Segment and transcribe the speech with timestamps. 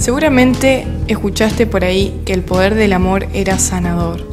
[0.00, 4.26] Seguramente escuchaste por ahí que el poder del amor era sanador.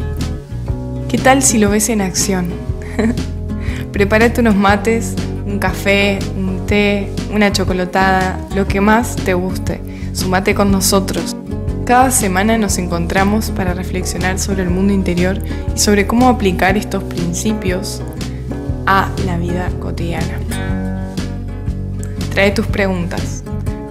[1.10, 2.54] ¿Qué tal si lo ves en acción?
[3.92, 5.14] Prepárate unos mates,
[5.46, 9.82] un café, un té, una chocolatada, lo que más te guste.
[10.14, 11.36] Sumate con nosotros.
[11.84, 15.38] Cada semana nos encontramos para reflexionar sobre el mundo interior
[15.76, 18.02] y sobre cómo aplicar estos principios
[18.86, 20.40] a la vida cotidiana.
[22.30, 23.44] Trae tus preguntas.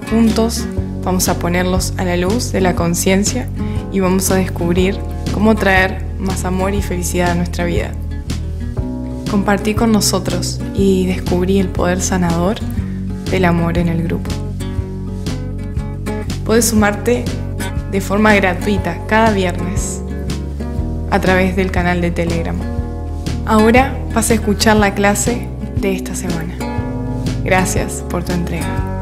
[0.08, 0.66] Juntos
[1.06, 3.46] vamos a ponerlos a la luz de la conciencia
[3.92, 4.98] y vamos a descubrir
[5.32, 7.92] cómo traer más amor y felicidad a nuestra vida.
[9.30, 12.56] Compartí con nosotros y descubrí el poder sanador
[13.30, 14.30] del amor en el grupo.
[16.44, 17.24] Puedes sumarte
[17.92, 20.02] de forma gratuita cada viernes
[21.12, 22.56] a través del canal de Telegram.
[23.46, 25.46] Ahora vas a escuchar la clase
[25.80, 26.56] de esta semana.
[27.44, 28.95] Gracias por tu entrega.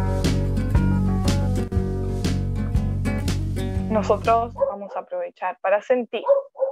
[4.07, 6.23] Nosotros vamos a aprovechar para sentir,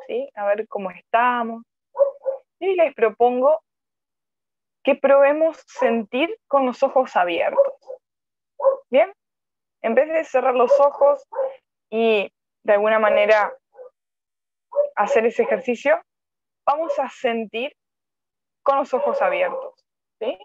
[0.06, 0.28] ¿sí?
[0.34, 1.62] A ver cómo estamos.
[2.58, 3.62] Y les propongo
[4.84, 7.72] que probemos sentir con los ojos abiertos.
[8.90, 9.10] ¿Bien?
[9.80, 11.26] En vez de cerrar los ojos,
[11.88, 12.30] y
[12.64, 13.50] de alguna manera
[14.94, 16.02] hacer ese ejercicio,
[16.66, 17.74] vamos a sentir
[18.62, 19.82] con los ojos abiertos,
[20.18, 20.38] ¿sí?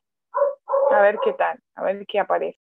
[0.91, 2.66] A ver qué tal, a ver qué aparece.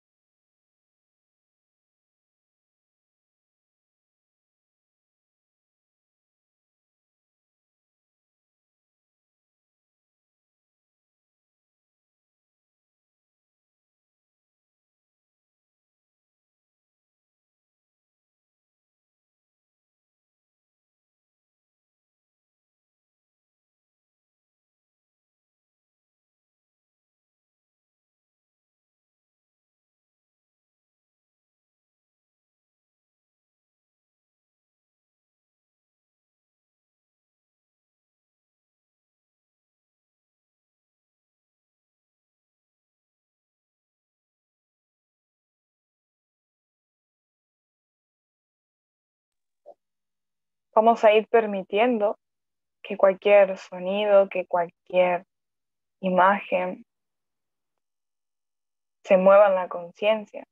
[50.76, 52.20] Vamos a ir permitiendo
[52.84, 55.26] que cualquier sonido, que cualquier
[56.02, 56.86] imagen
[59.04, 60.46] se mueva en la conciencia.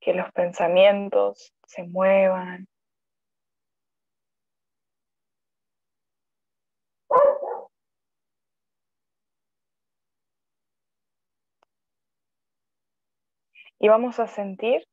[0.00, 2.66] Que los pensamientos se muevan.
[13.80, 14.84] Y vamos a sentir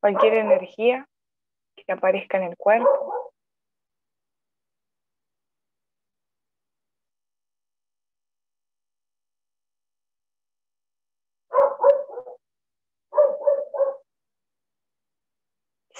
[0.00, 1.06] cualquier energía
[1.76, 3.32] que aparezca en el cuerpo.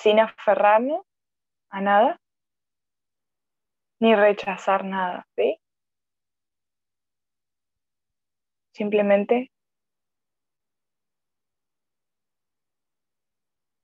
[0.03, 1.05] sin aferrarnos
[1.71, 2.21] a nada
[4.01, 5.61] ni rechazar nada, ¿sí?
[8.78, 9.50] Simplemente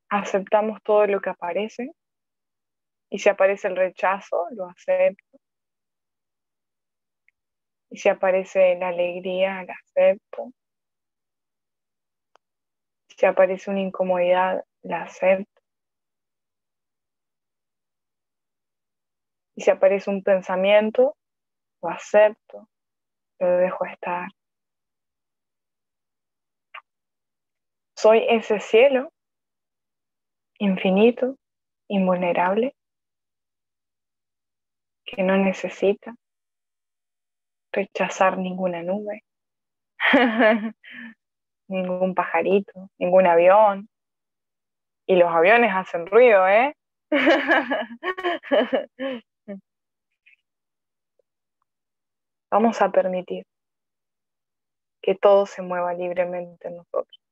[0.09, 1.91] aceptamos todo lo que aparece
[3.11, 5.39] y si aparece el rechazo, lo acepto.
[7.91, 10.53] Y si aparece la alegría, la acepto.
[13.09, 15.61] Si aparece una incomodidad, la acepto.
[19.57, 21.17] Y si aparece un pensamiento,
[21.83, 22.69] lo acepto,
[23.41, 24.29] lo dejo estar.
[28.05, 29.11] Soy ese cielo
[30.59, 31.39] infinito,
[31.89, 32.77] invulnerable,
[35.07, 36.15] que no necesita
[37.73, 39.25] rechazar ninguna nube,
[41.69, 43.89] ningún pajarito, ningún avión.
[45.07, 46.77] Y los aviones hacen ruido, ¿eh?
[52.51, 53.47] Vamos a permitir
[55.01, 57.24] que todo se mueva libremente en nosotros.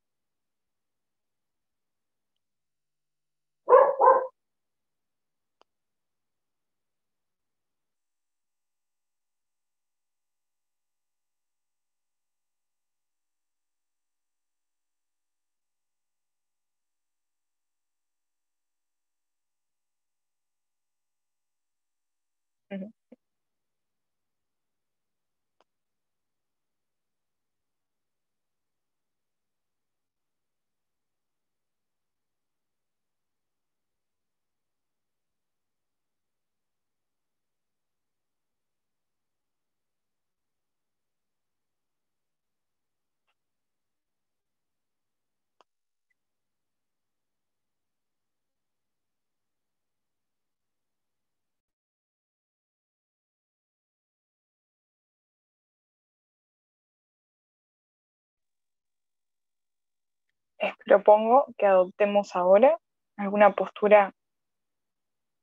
[60.84, 62.78] Propongo que adoptemos ahora
[63.16, 64.12] alguna postura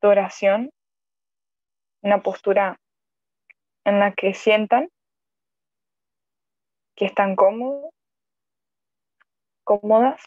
[0.01, 0.69] de oración,
[2.01, 2.77] una postura
[3.86, 4.89] en la que sientan
[6.95, 7.92] que están cómodos,
[9.63, 10.21] cómodas.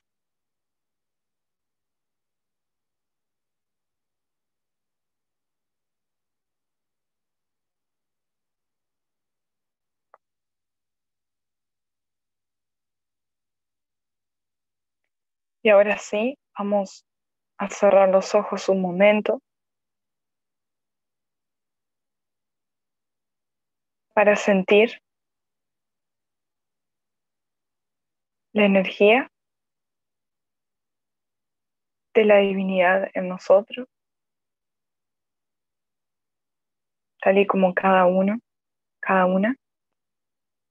[15.62, 17.04] Y ahora sí, vamos
[17.56, 19.40] a cerrar los ojos un momento
[24.12, 24.98] para sentir
[28.52, 29.30] la energía
[32.14, 33.86] de la divinidad en nosotros,
[37.20, 38.40] tal y como cada uno,
[39.00, 39.56] cada una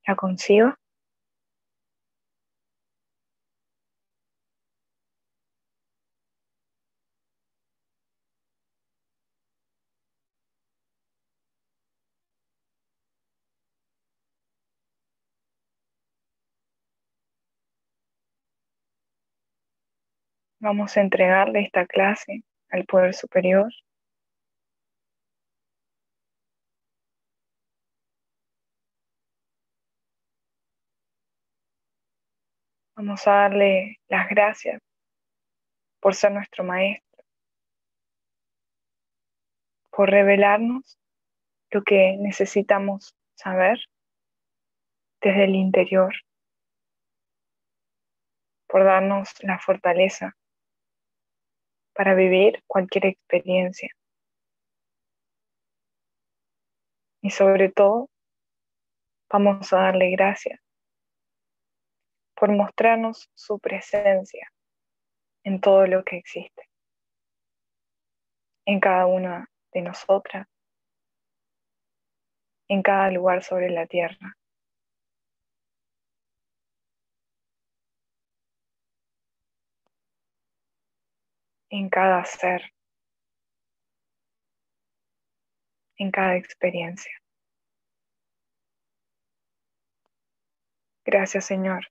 [0.06, 0.81] la conciba.
[20.62, 23.72] Vamos a entregarle esta clase al poder superior.
[32.96, 34.80] Vamos a darle las gracias
[36.00, 37.24] por ser nuestro maestro,
[39.90, 41.00] por revelarnos
[41.72, 43.80] lo que necesitamos saber
[45.22, 46.14] desde el interior,
[48.68, 50.36] por darnos la fortaleza
[52.02, 53.90] para vivir cualquier experiencia.
[57.22, 58.10] Y sobre todo,
[59.32, 60.60] vamos a darle gracias
[62.36, 64.52] por mostrarnos su presencia
[65.44, 66.68] en todo lo que existe,
[68.66, 70.48] en cada una de nosotras,
[72.68, 74.40] en cada lugar sobre la tierra.
[81.72, 82.74] En cada ser,
[85.98, 87.12] en cada experiencia.
[91.06, 91.88] Gracias Señor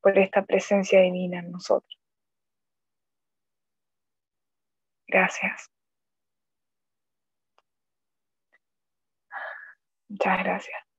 [0.00, 1.98] por esta presencia divina en nosotros.
[5.06, 5.70] Gracias.
[10.08, 10.89] Muchas gracias.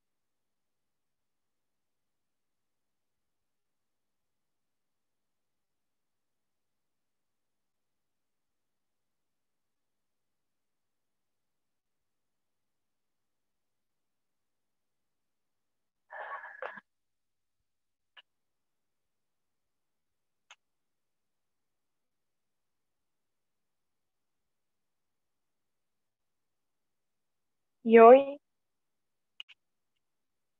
[27.84, 28.40] Y hoy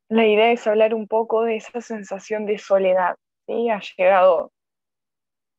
[0.09, 3.17] la idea es hablar un poco de esa sensación de soledad.
[3.47, 3.71] ¿sí?
[3.71, 4.53] Ha llegado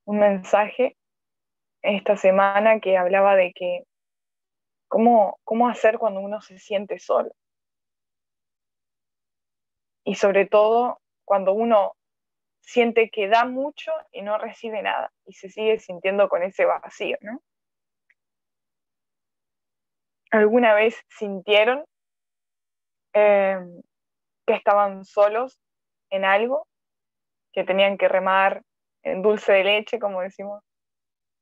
[0.05, 0.97] un mensaje
[1.81, 3.83] esta semana que hablaba de que
[4.87, 7.31] cómo, cómo hacer cuando uno se siente solo.
[10.05, 11.95] Y sobre todo cuando uno
[12.59, 17.17] siente que da mucho y no recibe nada y se sigue sintiendo con ese vacío,
[17.21, 17.41] ¿no?
[20.33, 21.85] ¿Alguna vez sintieron
[23.13, 23.59] eh,
[24.47, 25.59] que estaban solos
[26.09, 26.67] en algo?
[27.51, 28.63] Que tenían que remar
[29.03, 30.63] en dulce de leche, como decimos,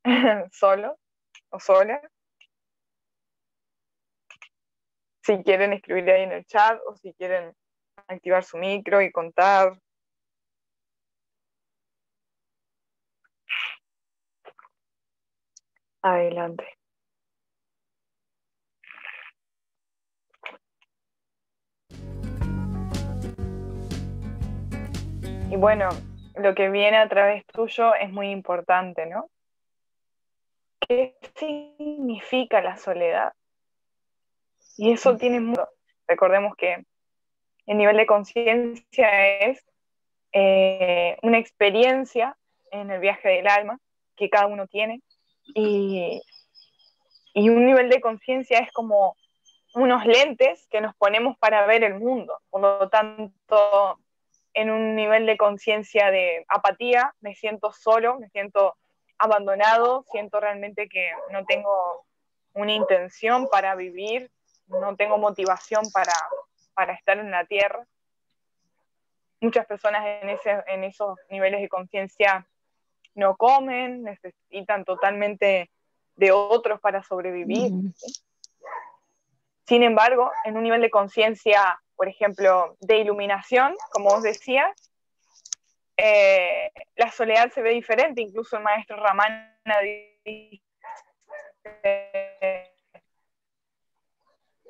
[0.51, 0.97] solo
[1.51, 2.01] o sola.
[5.23, 7.53] Si quieren escribir ahí en el chat o si quieren
[8.09, 9.79] activar su micro y contar.
[16.01, 16.80] Adelante.
[25.51, 25.89] Y bueno,
[26.35, 29.29] lo que viene a través tuyo es muy importante, ¿no?
[30.79, 33.33] ¿Qué significa la soledad?
[34.77, 35.67] Y eso tiene mucho.
[36.07, 36.85] Recordemos que
[37.65, 39.61] el nivel de conciencia es
[40.31, 42.37] eh, una experiencia
[42.71, 43.77] en el viaje del alma
[44.15, 45.01] que cada uno tiene.
[45.53, 46.21] Y,
[47.33, 49.17] y un nivel de conciencia es como
[49.75, 52.39] unos lentes que nos ponemos para ver el mundo.
[52.49, 53.99] Por lo tanto,
[54.53, 58.75] en un nivel de conciencia de apatía, me siento solo, me siento
[59.17, 62.05] abandonado, siento realmente que no tengo
[62.53, 64.29] una intención para vivir,
[64.67, 66.13] no tengo motivación para,
[66.73, 67.85] para estar en la tierra.
[69.39, 72.47] Muchas personas en, ese, en esos niveles de conciencia
[73.15, 75.69] no comen, necesitan totalmente
[76.15, 77.71] de otros para sobrevivir.
[79.65, 84.73] Sin embargo, en un nivel de conciencia, por ejemplo, de iluminación, como os decía,
[85.97, 89.55] eh, la soledad se ve diferente, incluso el maestro Ramana
[90.23, 90.61] dice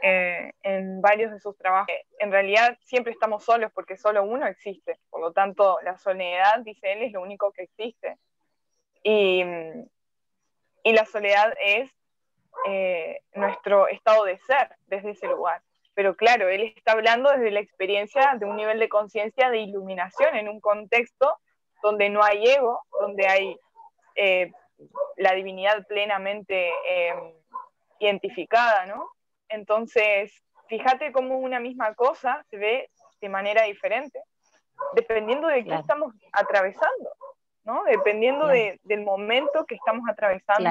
[0.03, 1.93] eh, en varios de sus trabajos.
[2.19, 6.93] En realidad siempre estamos solos porque solo uno existe, por lo tanto la soledad, dice
[6.93, 8.17] él, es lo único que existe.
[9.03, 9.43] Y,
[10.83, 11.91] la soledad es
[12.67, 15.61] eh, nuestro estado de ser desde ese lugar.
[15.93, 20.35] Pero claro, él está hablando desde la experiencia de un nivel de conciencia de iluminación
[20.35, 21.37] en un contexto
[21.81, 23.57] donde no hay ego, donde hay
[24.15, 24.51] eh,
[25.17, 26.71] la divinidad plenamente
[27.99, 29.09] identificada, ¿no?
[29.49, 34.21] Entonces, fíjate cómo una misma cosa se ve de manera diferente,
[34.93, 37.11] dependiendo de qué estamos atravesando,
[37.63, 37.83] ¿no?
[37.83, 40.69] Dependiendo del momento que estamos atravesando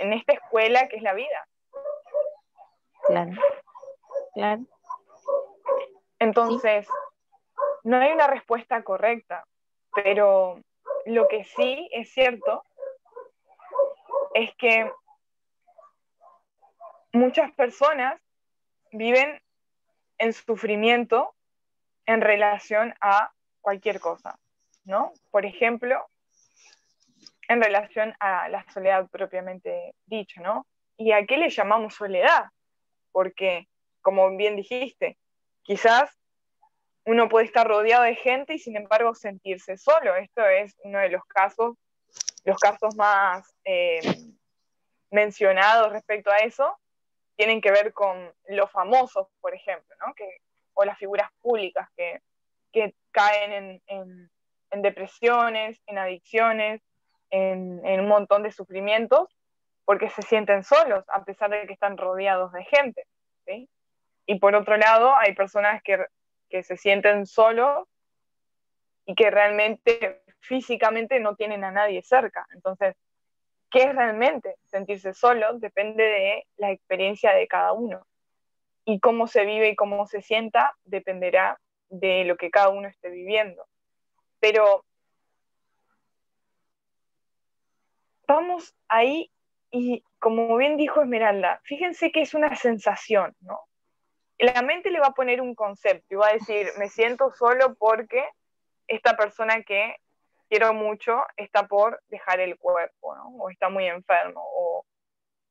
[0.00, 1.48] en esta escuela que es la vida.
[3.06, 3.32] Claro,
[6.18, 6.86] Entonces,
[7.84, 9.44] no hay una respuesta correcta,
[9.94, 10.60] pero
[11.06, 12.62] lo que sí es cierto
[14.34, 14.90] es que
[17.12, 18.20] muchas personas
[18.92, 19.40] viven
[20.18, 21.34] en sufrimiento
[22.06, 24.38] en relación a cualquier cosa,
[24.84, 25.12] ¿no?
[25.30, 26.06] Por ejemplo,
[27.48, 30.66] en relación a la soledad propiamente dicha, ¿no?
[30.96, 32.44] ¿Y a qué le llamamos soledad?
[33.10, 33.68] Porque,
[34.02, 35.18] como bien dijiste,
[35.62, 36.10] quizás
[37.04, 40.14] uno puede estar rodeado de gente y sin embargo sentirse solo.
[40.16, 41.76] Esto es uno de los casos,
[42.44, 44.00] los casos más eh,
[45.10, 46.76] mencionados respecto a eso,
[47.36, 50.14] tienen que ver con los famosos, por ejemplo, ¿no?
[50.14, 50.28] que,
[50.74, 52.20] o las figuras públicas que,
[52.72, 54.30] que caen en,
[54.70, 56.82] en, depresiones, en adicciones,
[57.30, 59.28] en, en, un montón de sufrimientos,
[59.84, 63.06] porque se sienten solos, a pesar de que están rodeados de gente.
[63.46, 63.68] ¿sí?
[64.30, 66.06] Y por otro lado, hay personas que,
[66.48, 67.88] que se sienten solos
[69.04, 72.46] y que realmente físicamente no tienen a nadie cerca.
[72.54, 72.94] Entonces,
[73.72, 78.06] qué es realmente sentirse solo depende de la experiencia de cada uno.
[78.84, 81.58] Y cómo se vive y cómo se sienta dependerá
[81.88, 83.66] de lo que cada uno esté viviendo.
[84.38, 84.84] Pero
[88.28, 89.32] vamos ahí
[89.72, 93.64] y como bien dijo Esmeralda, fíjense que es una sensación, ¿no?
[94.40, 97.74] La mente le va a poner un concepto y va a decir, me siento solo
[97.74, 98.26] porque
[98.88, 99.96] esta persona que
[100.48, 103.14] quiero mucho está por dejar el cuerpo.
[103.38, 104.84] O está muy enfermo, o,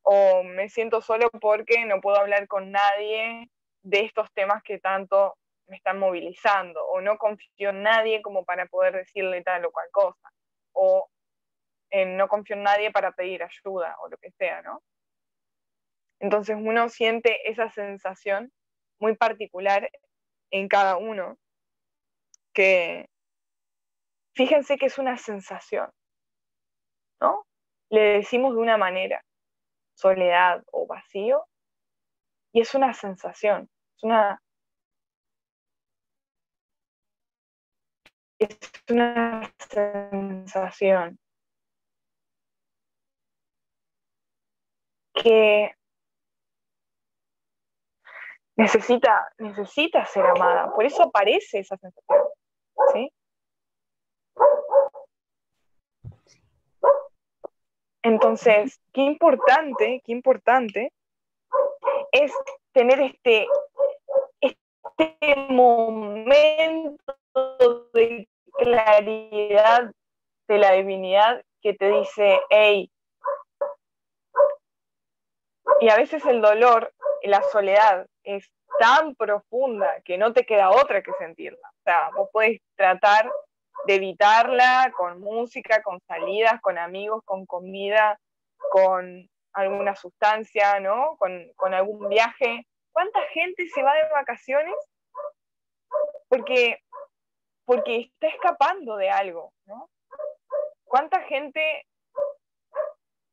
[0.01, 3.50] o me siento solo porque no puedo hablar con nadie
[3.84, 8.65] de estos temas que tanto me están movilizando, o no confío en nadie como para
[8.65, 10.34] poder decirle tal o cual cosa,
[10.74, 11.08] o
[11.91, 14.81] no confío en nadie para pedir ayuda, o lo que sea, ¿no?
[16.19, 18.51] Entonces uno siente esa sensación
[19.00, 19.89] muy particular
[20.51, 21.38] en cada uno
[22.53, 23.10] que,
[24.36, 25.89] fíjense que es una sensación,
[27.22, 27.46] ¿no?
[27.89, 29.24] Le decimos de una manera,
[29.96, 31.46] soledad o vacío,
[32.53, 34.41] y es una sensación, es una,
[38.39, 38.58] es
[38.89, 41.20] una sensación
[45.13, 45.75] que
[48.59, 52.27] necesita, necesita ser amada, por eso aparece esa sensación,
[52.93, 53.11] ¿sí?
[58.03, 60.91] Entonces, qué importante, qué importante
[62.11, 62.33] es
[62.73, 63.47] tener este,
[64.41, 67.15] este momento
[67.93, 69.89] de claridad
[70.49, 72.91] de la divinidad que te dice, hey,
[75.79, 81.01] y a veces el dolor, la soledad es tan profunda que no te queda otra
[81.01, 81.67] que sentirla.
[81.67, 83.29] O sea, vos puedes tratar
[83.86, 88.19] de evitarla con música, con salidas, con amigos, con comida,
[88.71, 91.17] con alguna sustancia, ¿no?
[91.17, 92.65] Con, algún viaje.
[92.91, 94.75] ¿Cuánta gente se va de vacaciones?
[96.27, 96.79] Porque,
[97.65, 99.89] porque está escapando de algo, ¿no?
[100.83, 101.86] ¿Cuánta gente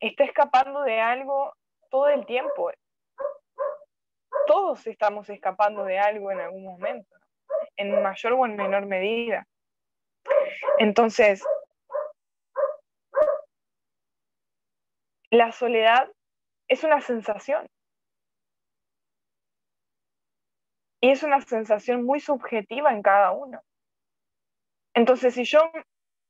[0.01, 1.55] está escapando de algo
[1.91, 2.71] todo el tiempo?
[4.47, 7.17] Todos estamos escapando de algo en algún momento,
[7.77, 9.47] en mayor o en menor medida.
[10.79, 11.43] Entonces,
[15.31, 16.11] la soledad
[16.69, 17.67] es una sensación.
[21.01, 23.61] Y es una sensación muy subjetiva en cada uno.
[24.95, 25.71] Entonces, si yo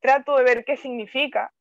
[0.01, 1.53] trato de ver qué significa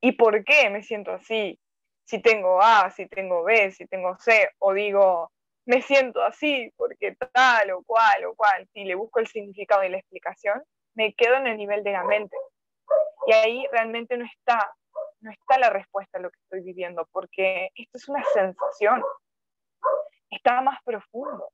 [0.00, 1.58] ¿Y por qué me siento así?
[2.04, 5.32] Si tengo A, si tengo B, si tengo C, o digo,
[5.66, 9.88] me siento así porque tal o cual o cual, si le busco el significado y
[9.88, 10.62] la explicación,
[10.94, 12.36] me quedo en el nivel de la mente.
[13.26, 14.72] Y ahí realmente no está,
[15.20, 19.02] no está la respuesta a lo que estoy viviendo, porque esto es una sensación,
[20.30, 21.50] está más profundo,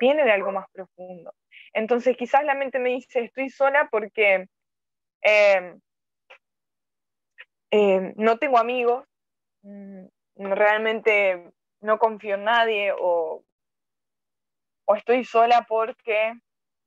[0.00, 1.34] viene de algo más profundo.
[1.74, 4.46] Entonces quizás la mente me dice, estoy sola porque
[5.20, 5.80] em,
[7.70, 9.04] em, no tengo amigos,
[9.62, 10.06] mm,
[10.36, 11.52] realmente
[11.84, 13.44] no confío en nadie o,
[14.86, 16.32] o estoy sola porque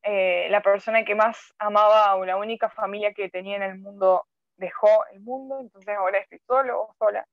[0.04, 4.25] eh, la persona que más amaba o la única familia que tenía en el mundo
[4.58, 7.25] dejó el mundo, entonces ahora estoy solo o sola.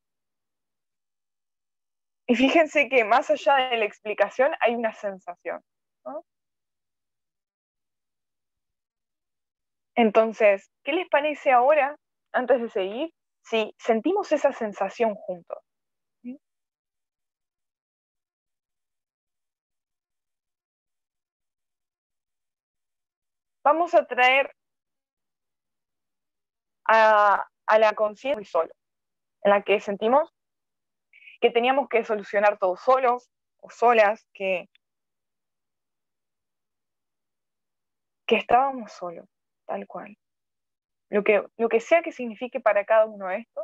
[2.27, 5.63] Y fíjense que más allá de la explicación hay una sensación.
[9.97, 11.97] Entonces, ¿qué les parece ahora,
[12.33, 13.11] antes de seguir,
[13.43, 15.64] si sentimos esa sensación juntos?
[23.65, 24.55] Vamos a traer
[26.87, 28.73] a, la conciencia muy solo,
[29.43, 30.33] en la que sentimos
[31.41, 33.31] que teníamos que solucionar todo solos
[33.61, 34.69] o solas, que,
[38.27, 39.27] que estábamos solos,
[39.67, 40.17] tal cual.
[41.11, 43.63] Lo que, lo que sea que signifique para cada uno esto,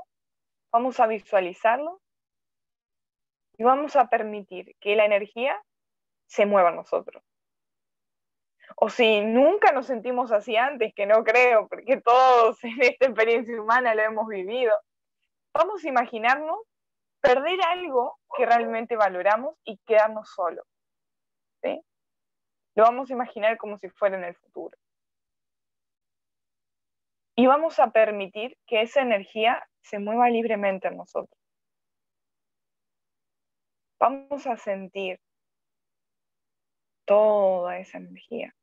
[0.73, 2.01] vamos a visualizarlo
[3.57, 5.63] y vamos a permitir que la energía
[6.27, 7.23] se mueva a nosotros
[8.77, 13.61] o si nunca nos sentimos así antes, que no creo, porque todos en esta experiencia
[13.61, 14.73] humana lo hemos vivido,
[15.55, 16.59] vamos a imaginarnos
[17.21, 20.67] perder algo que realmente valoramos y quedarnos solos.
[21.63, 21.83] ¿sí?
[22.75, 24.77] Lo vamos a imaginar como si fuera en el futuro.
[27.37, 31.39] Y vamos a permitir que esa energía se mueva libremente en nosotros.
[33.99, 35.19] Vamos a sentir
[37.05, 38.55] toda esa energía.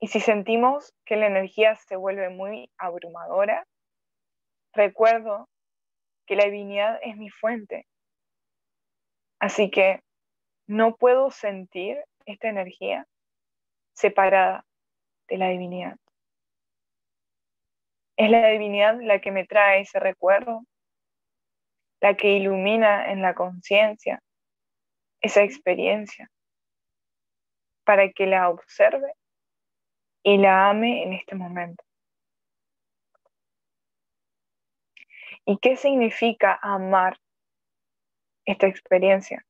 [0.00, 3.66] Y si sentimos que la energía se vuelve muy abrumadora,
[4.74, 5.48] recuerdo
[6.26, 7.86] que la divinidad es mi fuente.
[9.38, 10.00] Así que
[10.66, 13.06] no puedo sentir esta energía
[13.94, 14.66] separada
[15.28, 15.96] de la divinidad.
[18.16, 20.62] Es la divinidad la que me trae ese recuerdo,
[22.00, 24.20] la que ilumina en la conciencia
[25.20, 26.30] esa experiencia,
[27.84, 29.12] para que la observe
[30.26, 31.84] y la ame en este momento.
[35.44, 37.16] ¿Y qué significa amar
[38.44, 39.46] esta experiencia?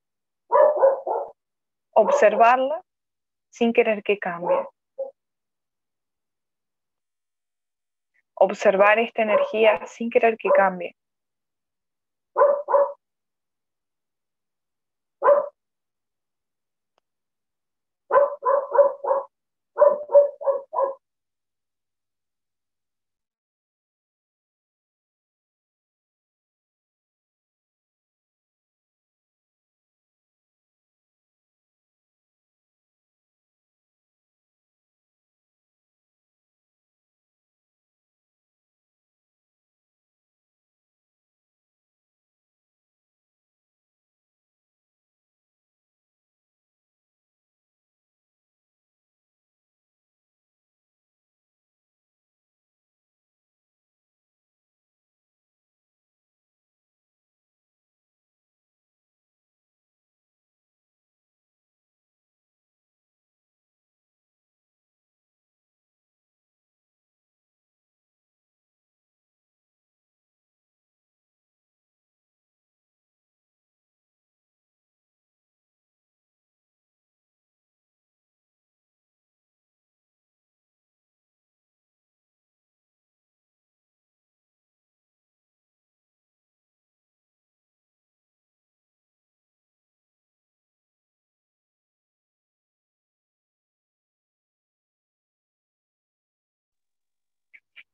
[1.92, 2.84] Observarla
[3.48, 4.58] sin querer que cambie.
[8.34, 10.94] Observar esta energía sin querer que cambie.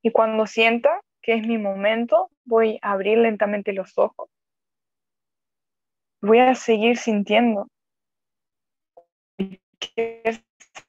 [0.02, 4.28] Y cuando sienta que es mi momento, voy a abrir lentamente los ojos.
[6.20, 7.68] Voy a seguir sintiendo
[9.78, 10.42] qué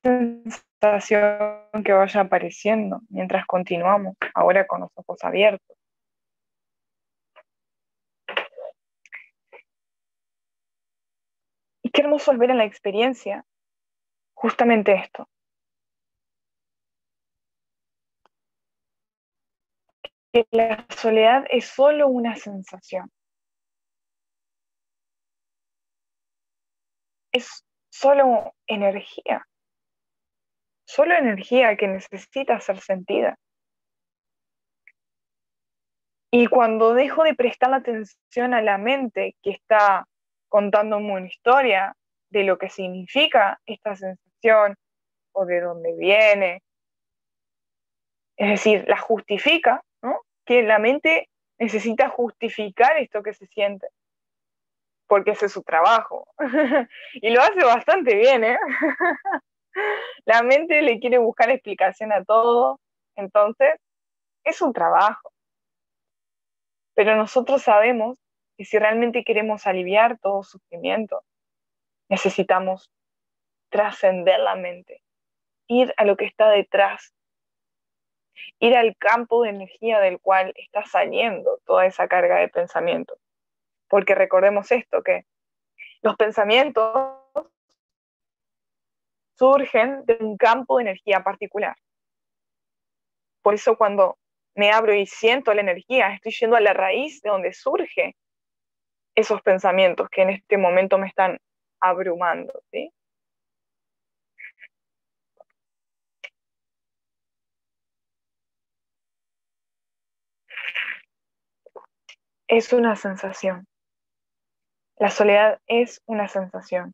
[0.03, 5.77] sensación que vaya apareciendo mientras continuamos ahora con los ojos abiertos.
[11.83, 13.45] Y qué hermoso es ver en la experiencia
[14.33, 15.27] justamente esto,
[20.33, 23.11] que la soledad es solo una sensación.
[27.31, 29.47] Es solo energía,
[30.85, 33.37] solo energía que necesita ser sentida.
[36.31, 40.07] Y cuando dejo de prestar atención a la mente que está
[40.49, 41.95] contándome una historia
[42.31, 44.75] de lo que significa esta sensación
[45.31, 46.63] o de dónde viene,
[48.37, 49.83] es decir, la justifica.
[50.45, 53.87] Que la mente necesita justificar esto que se siente,
[55.07, 56.27] porque ese es su trabajo.
[57.13, 58.57] y lo hace bastante bien, ¿eh?
[60.25, 62.79] la mente le quiere buscar explicación a todo,
[63.15, 63.79] entonces
[64.43, 65.31] es un trabajo.
[66.95, 68.19] Pero nosotros sabemos
[68.57, 71.23] y si realmente queremos aliviar todo sufrimiento,
[72.09, 72.91] necesitamos
[73.69, 75.01] trascender la mente,
[75.67, 77.13] ir a lo que está detrás,
[78.59, 83.17] ir al campo de energía del cual está saliendo toda esa carga de pensamiento.
[83.87, 85.25] Porque recordemos esto, que
[86.01, 87.19] los pensamientos
[89.37, 91.75] surgen de un campo de energía particular.
[93.41, 94.17] Por eso cuando
[94.55, 98.15] me abro y siento la energía, estoy yendo a la raíz de donde surge
[99.15, 101.39] esos pensamientos que en este momento me están
[101.79, 102.91] abrumando, ¿sí?
[112.55, 113.65] Es una sensación.
[114.97, 116.93] La soledad es una sensación.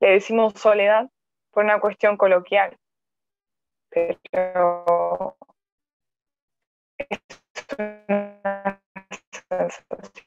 [0.00, 1.08] Le decimos soledad
[1.50, 2.76] por una cuestión coloquial,
[3.88, 5.34] pero
[6.98, 7.20] es
[7.78, 8.82] una
[9.48, 10.26] sensación.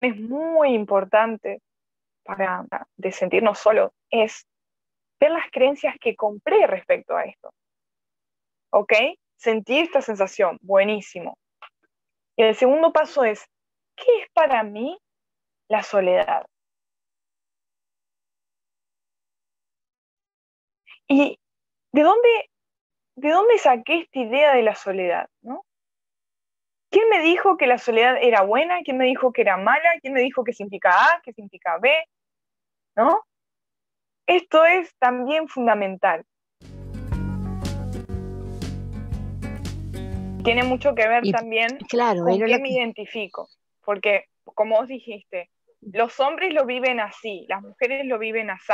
[0.00, 1.60] es muy importante
[2.24, 2.64] para
[2.96, 4.46] de sentirnos solos es
[5.20, 7.50] ver las creencias que compré respecto a esto.
[8.70, 8.92] ¿Ok?
[9.36, 11.38] Sentir esta sensación, buenísimo.
[12.36, 13.44] Y el segundo paso es,
[13.96, 14.98] ¿qué es para mí
[15.68, 16.46] la soledad?
[21.08, 21.38] ¿Y
[21.92, 22.50] de dónde,
[23.16, 25.28] de dónde saqué esta idea de la soledad?
[25.42, 25.64] ¿no?
[26.90, 28.80] ¿Quién me dijo que la soledad era buena?
[28.82, 29.98] ¿Quién me dijo que era mala?
[30.00, 31.20] ¿Quién me dijo que significa A?
[31.22, 31.90] ¿Qué significa B?
[32.96, 33.22] ¿No?
[34.26, 36.24] Esto es también fundamental.
[40.44, 43.48] Tiene mucho que ver también claro, con qué me identifico.
[43.84, 48.72] Porque, como os dijiste, los hombres lo viven así, las mujeres lo viven así.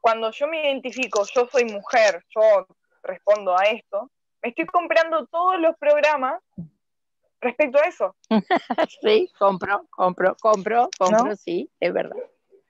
[0.00, 2.66] Cuando yo me identifico, yo soy mujer, yo
[3.02, 4.10] respondo a esto,
[4.42, 6.40] me estoy comprando todos los programas
[7.40, 8.16] respecto a eso.
[9.02, 12.16] sí, compro, compro, compro, compro, sí, es verdad.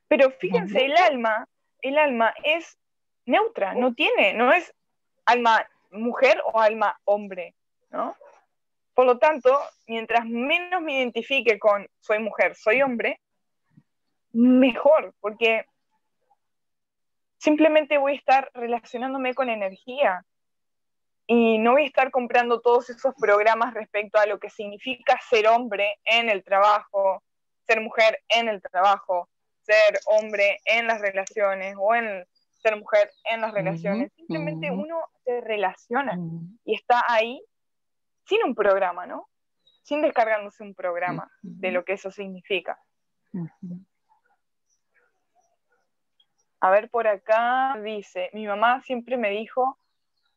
[0.08, 1.46] Pero fíjense, el alma,
[1.82, 2.78] el alma es
[3.26, 4.72] neutra, no tiene, no es
[5.26, 7.54] alma mujer o alma hombre,
[7.90, 8.16] ¿no?
[8.94, 13.20] Por lo tanto, mientras menos me identifique con soy mujer, soy hombre,
[14.32, 15.64] mejor, porque
[17.38, 20.24] simplemente voy a estar relacionándome con energía,
[21.30, 25.46] y no voy a estar comprando todos esos programas respecto a lo que significa ser
[25.46, 27.22] hombre en el trabajo,
[27.66, 29.28] ser mujer en el trabajo,
[29.60, 32.26] ser hombre en las relaciones o en
[32.62, 34.10] ser mujer en las relaciones.
[34.16, 36.18] Simplemente uno se relaciona
[36.64, 37.42] y está ahí
[38.28, 39.28] sin un programa, ¿no?
[39.82, 42.78] Sin descargándose un programa de lo que eso significa.
[46.60, 49.78] A ver, por acá dice, mi mamá siempre me dijo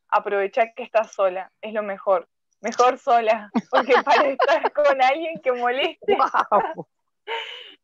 [0.08, 2.28] aprovechar que estás sola, es lo mejor.
[2.60, 6.16] Mejor sola, porque para estar con alguien que moleste.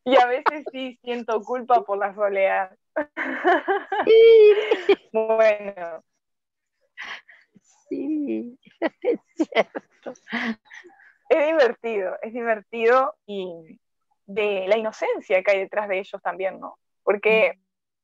[0.05, 2.75] Y a veces sí siento culpa por la soledad.
[5.13, 6.03] bueno.
[7.89, 8.59] Sí,
[9.03, 9.81] es cierto.
[11.29, 13.79] Es divertido, es divertido y
[14.25, 16.79] de la inocencia que hay detrás de ellos también, ¿no?
[17.03, 17.61] Porque mm.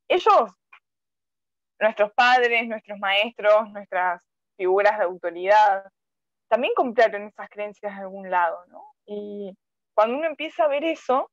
[0.08, 0.52] ellos
[1.80, 4.20] nuestros padres, nuestros maestros, nuestras
[4.56, 5.90] figuras de autoridad,
[6.48, 8.84] también compraron esas creencias de algún lado, ¿no?
[9.06, 9.56] Y
[9.94, 11.30] cuando uno empieza a ver eso,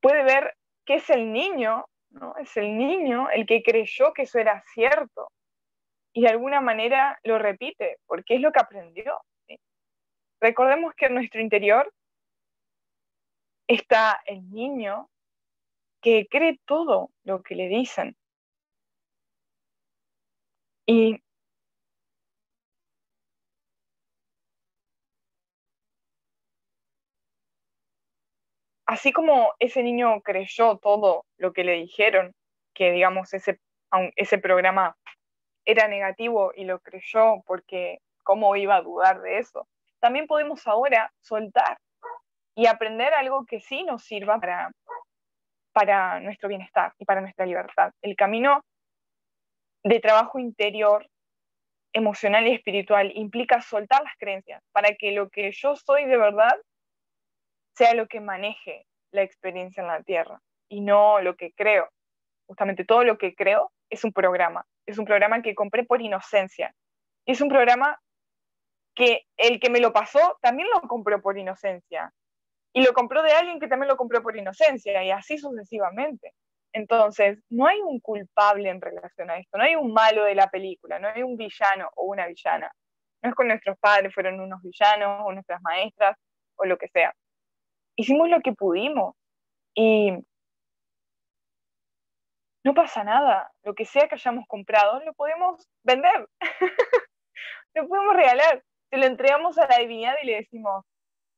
[0.00, 2.34] puede ver que es el niño, ¿no?
[2.36, 5.30] Es el niño el que creyó que eso era cierto
[6.12, 9.20] y de alguna manera lo repite, porque es lo que aprendió.
[10.40, 11.92] Recordemos que en nuestro interior
[13.68, 15.08] está el niño
[16.02, 18.16] que cree todo lo que le dicen,
[20.86, 21.22] y
[28.86, 32.34] así como ese niño creyó todo lo que le dijeron,
[32.74, 33.60] que digamos ese,
[34.16, 34.96] ese programa
[35.70, 39.66] era negativo y lo creyó porque cómo iba a dudar de eso.
[40.00, 41.78] También podemos ahora soltar
[42.54, 44.70] y aprender algo que sí nos sirva para,
[45.72, 47.92] para nuestro bienestar y para nuestra libertad.
[48.02, 48.62] El camino
[49.84, 51.06] de trabajo interior,
[51.92, 56.56] emocional y espiritual implica soltar las creencias para que lo que yo soy de verdad
[57.74, 61.88] sea lo que maneje la experiencia en la Tierra y no lo que creo.
[62.46, 66.74] Justamente todo lo que creo es un programa, es un programa que compré por inocencia.
[67.26, 67.98] Es un programa
[68.94, 72.12] que el que me lo pasó también lo compró por inocencia.
[72.72, 76.34] Y lo compró de alguien que también lo compró por inocencia y así sucesivamente.
[76.72, 80.48] Entonces, no hay un culpable en relación a esto, no hay un malo de la
[80.48, 82.70] película, no hay un villano o una villana.
[83.22, 86.16] No es con nuestros padres fueron unos villanos o nuestras maestras
[86.56, 87.12] o lo que sea.
[87.96, 89.14] Hicimos lo que pudimos
[89.74, 90.12] y
[92.64, 93.50] no pasa nada.
[93.62, 96.28] Lo que sea que hayamos comprado, lo podemos vender,
[97.74, 98.62] lo podemos regalar.
[98.90, 100.84] Se lo entregamos a la divinidad y le decimos,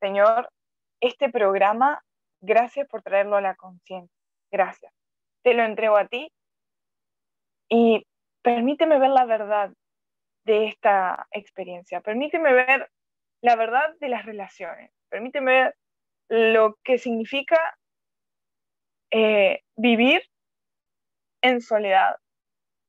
[0.01, 0.49] Señor,
[1.01, 2.03] este programa,
[2.41, 4.17] gracias por traerlo a la conciencia.
[4.51, 4.93] Gracias
[5.43, 6.33] te lo entrego a ti
[7.69, 8.07] y
[8.43, 9.73] permíteme ver la verdad
[10.45, 12.91] de esta experiencia, permíteme ver
[13.43, 15.77] la verdad de las relaciones, permíteme ver
[16.29, 17.59] lo que significa
[19.11, 20.23] eh, vivir
[21.43, 22.17] en soledad,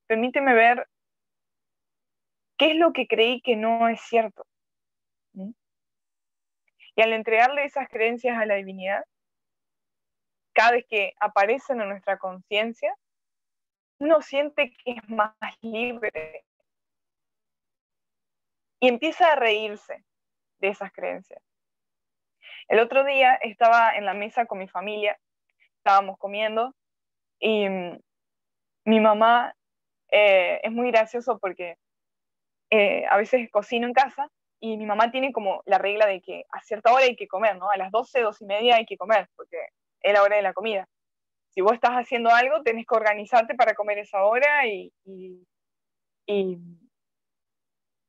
[0.07, 0.87] permíteme ver
[2.57, 4.45] qué es lo que creí que no es cierto.
[6.95, 9.03] Y al entregarle esas creencias a la divinidad,
[10.53, 12.95] cada vez que aparecen en nuestra conciencia,
[13.97, 16.45] uno siente que es más libre
[18.79, 20.03] y empieza a reírse
[20.59, 21.41] de esas creencias.
[22.67, 25.17] El otro día estaba en la mesa con mi familia,
[25.77, 26.75] estábamos comiendo
[27.39, 27.99] y mm,
[28.85, 29.55] mi mamá
[30.11, 31.77] eh, es muy gracioso porque
[32.69, 36.45] eh, a veces cocino en casa y mi mamá tiene como la regla de que
[36.49, 37.69] a cierta hora hay que comer, ¿no?
[37.69, 39.57] A las 12, 12 y media hay que comer, porque
[40.01, 40.87] es la hora de la comida.
[41.49, 45.45] Si vos estás haciendo algo, tenés que organizarte para comer esa hora y, y,
[46.25, 46.57] y,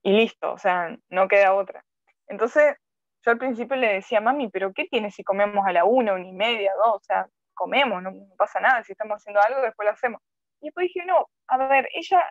[0.04, 1.84] listo, o sea, no queda otra.
[2.28, 2.76] Entonces,
[3.24, 6.28] yo al principio le decía, mami, pero ¿qué tiene si comemos a la una, una
[6.28, 6.96] y media, dos?
[6.96, 10.20] O sea, comemos, no, pasa nada, si estamos haciendo algo, después lo hacemos.
[10.64, 12.24] Y después dije, no, a ver, ella,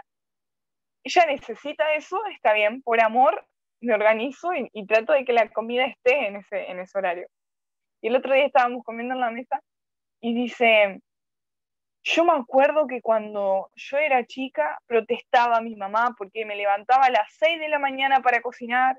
[1.04, 3.46] ella necesita eso, está bien, por amor
[3.80, 7.28] me organizo y, y, trato de que la comida esté en ese, en ese horario.
[8.02, 9.62] Y el otro día estábamos comiendo en la mesa
[10.20, 11.00] y dice,
[12.04, 17.06] yo me acuerdo que cuando yo era chica protestaba a mi mamá porque me levantaba
[17.06, 18.98] a las 6 de la mañana para cocinar,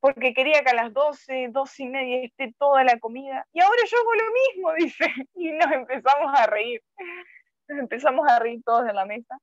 [0.00, 3.44] porque quería que a las 12, 12 y media esté toda la comida.
[3.52, 5.12] Y ahora yo hago lo mismo, dice.
[5.34, 6.80] Y nos empezamos a reír.
[7.88, 9.38] Empezamos a reír todos en la mesa,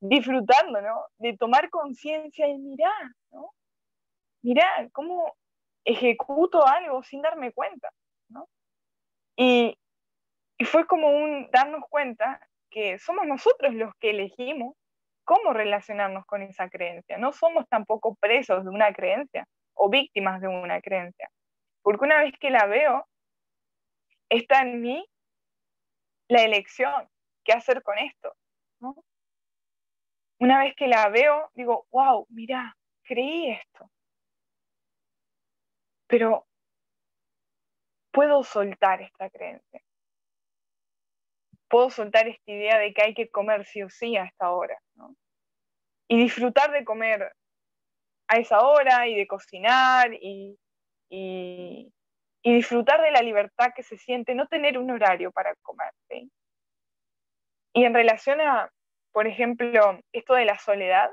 [0.00, 1.04] disfrutando, ¿no?
[1.18, 3.52] De tomar conciencia y mirar, ¿no?
[4.42, 5.34] Mirar cómo
[5.84, 7.90] ejecuto algo sin darme cuenta,
[8.28, 8.48] ¿no?
[9.36, 9.76] Y,
[10.64, 14.74] fue como un darnos cuenta que somos nosotros los que elegimos
[15.24, 17.16] cómo relacionarnos con esa creencia.
[17.16, 21.30] No somos tampoco presos de una creencia o víctimas de una creencia.
[21.82, 23.06] Porque una vez que la veo,
[24.28, 25.08] está en mí
[26.28, 27.08] la elección,
[27.48, 28.34] qué hacer con esto.
[28.80, 28.94] ¿no?
[30.38, 33.90] Una vez que la veo, digo, wow, mira, creí esto
[36.08, 36.46] pero
[38.10, 39.80] puedo soltar esta creencia.
[41.68, 44.76] Puedo soltar esta idea de que hay que comer sí o sí a esta hora,
[44.96, 45.14] ¿no?
[46.08, 47.30] Y disfrutar de comer
[48.26, 50.58] a esa hora y de cocinar y,
[51.10, 51.92] y,
[52.42, 55.92] disfrutar de la libertad que se siente no tener un horario para comer.
[57.78, 58.72] Y en relación a,
[59.12, 61.12] por ejemplo, esto de la soledad,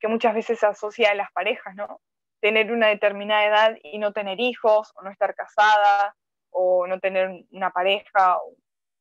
[0.00, 2.00] que muchas veces se asocia a las parejas, ¿no?
[2.40, 6.16] tener una determinada edad y no tener hijos, o no estar casada,
[6.48, 8.38] o no tener una pareja,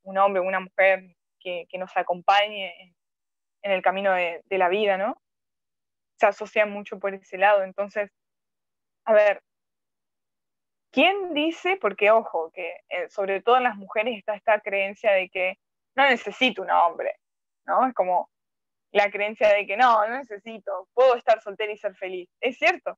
[0.04, 2.94] un hombre o una mujer que, nos acompañe
[3.62, 5.16] en el camino de, la vida, ¿no?
[6.20, 7.64] Se asocia mucho por ese lado.
[7.64, 8.12] Entonces,
[9.06, 9.42] a ver,
[10.92, 15.30] ¿quién dice, porque ojo, que eh, sobre todo en las mujeres está esta creencia de
[15.30, 15.58] que
[15.98, 17.16] no necesito un hombre,
[17.66, 17.88] ¿no?
[17.88, 18.30] Es como
[18.92, 22.30] la creencia de que no, no necesito, puedo estar soltera y ser feliz.
[22.40, 22.98] Es cierto,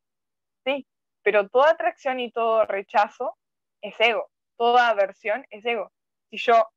[0.66, 0.86] sí,
[1.24, 3.38] pero toda atracción y todo rechazo
[3.82, 5.92] es ego, toda aversión es ego.
[6.30, 6.68] Si yo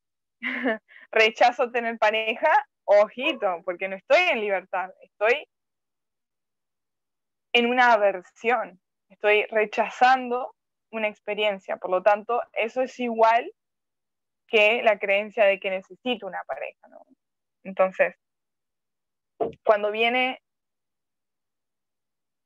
[1.10, 2.50] rechazo tener pareja,
[2.84, 5.46] ojito, porque no estoy en libertad, estoy
[7.52, 8.80] en una aversión,
[9.10, 10.54] estoy rechazando
[10.90, 13.50] una experiencia, por lo tanto, eso es igual
[14.52, 17.06] que la creencia de que necesito una pareja, ¿no?
[17.64, 18.14] Entonces,
[19.64, 20.42] cuando viene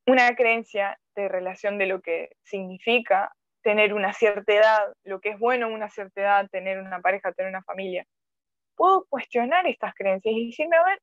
[0.07, 5.39] una creencia de relación de lo que significa tener una cierta edad, lo que es
[5.41, 8.07] bueno una cierta edad, tener una pareja, tener una familia,
[8.77, 11.03] puedo cuestionar estas creencias y decirme, a ver,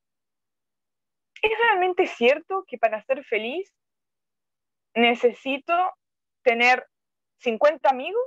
[1.41, 3.69] ¿es realmente cierto que para ser feliz
[4.95, 5.73] necesito
[6.43, 6.87] tener
[7.39, 8.23] 50 amigos?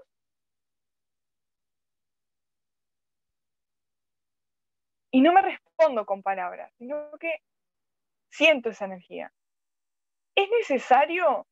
[5.16, 7.38] Y no me respondo con palabras, sino que
[8.30, 9.32] siento esa energía.
[10.34, 11.46] ¿Es necesario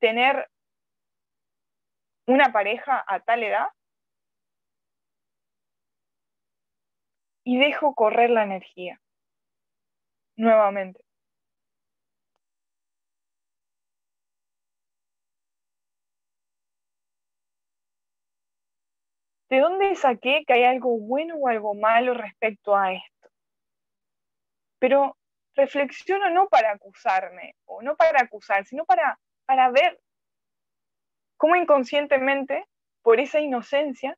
[0.00, 0.48] tener
[2.26, 3.68] una pareja a tal edad?
[7.44, 9.02] Y dejo correr la energía
[10.36, 11.05] nuevamente.
[19.56, 23.30] ¿De dónde saqué que hay algo bueno o algo malo respecto a esto?
[24.78, 25.16] Pero
[25.54, 29.98] reflexiono no para acusarme, o no para acusar, sino para, para ver
[31.38, 32.66] cómo inconscientemente,
[33.00, 34.14] por esa inocencia,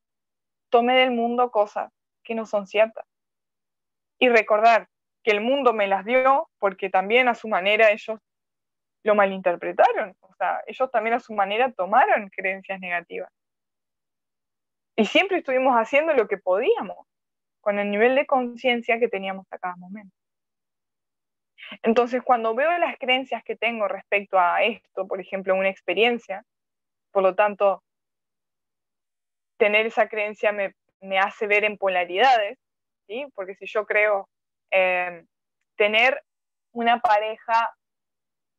[0.70, 1.92] tomé del mundo cosas
[2.24, 3.06] que no son ciertas.
[4.18, 4.88] Y recordar
[5.22, 8.18] que el mundo me las dio porque también a su manera ellos
[9.04, 10.16] lo malinterpretaron.
[10.18, 13.30] O sea, ellos también a su manera tomaron creencias negativas.
[14.98, 17.06] Y siempre estuvimos haciendo lo que podíamos
[17.60, 20.12] con el nivel de conciencia que teníamos a cada momento.
[21.82, 26.44] Entonces, cuando veo las creencias que tengo respecto a esto, por ejemplo, una experiencia,
[27.12, 27.84] por lo tanto,
[29.56, 32.58] tener esa creencia me, hace ver en polaridades,
[33.06, 33.24] ¿sí?
[33.36, 34.28] porque si yo creo
[34.72, 35.24] eh,
[35.76, 36.24] tener
[36.72, 37.72] una pareja,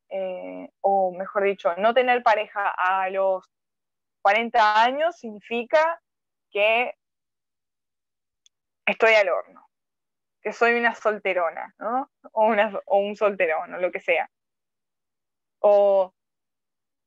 [0.08, 3.44] eh, o mejor dicho, no tener pareja a los
[4.22, 6.00] 40 años significa
[6.50, 6.94] que
[8.86, 9.68] estoy al horno,
[10.42, 12.10] que soy una solterona, ¿no?
[12.32, 14.30] O, una, o un solterón, o lo que sea.
[15.60, 16.12] O,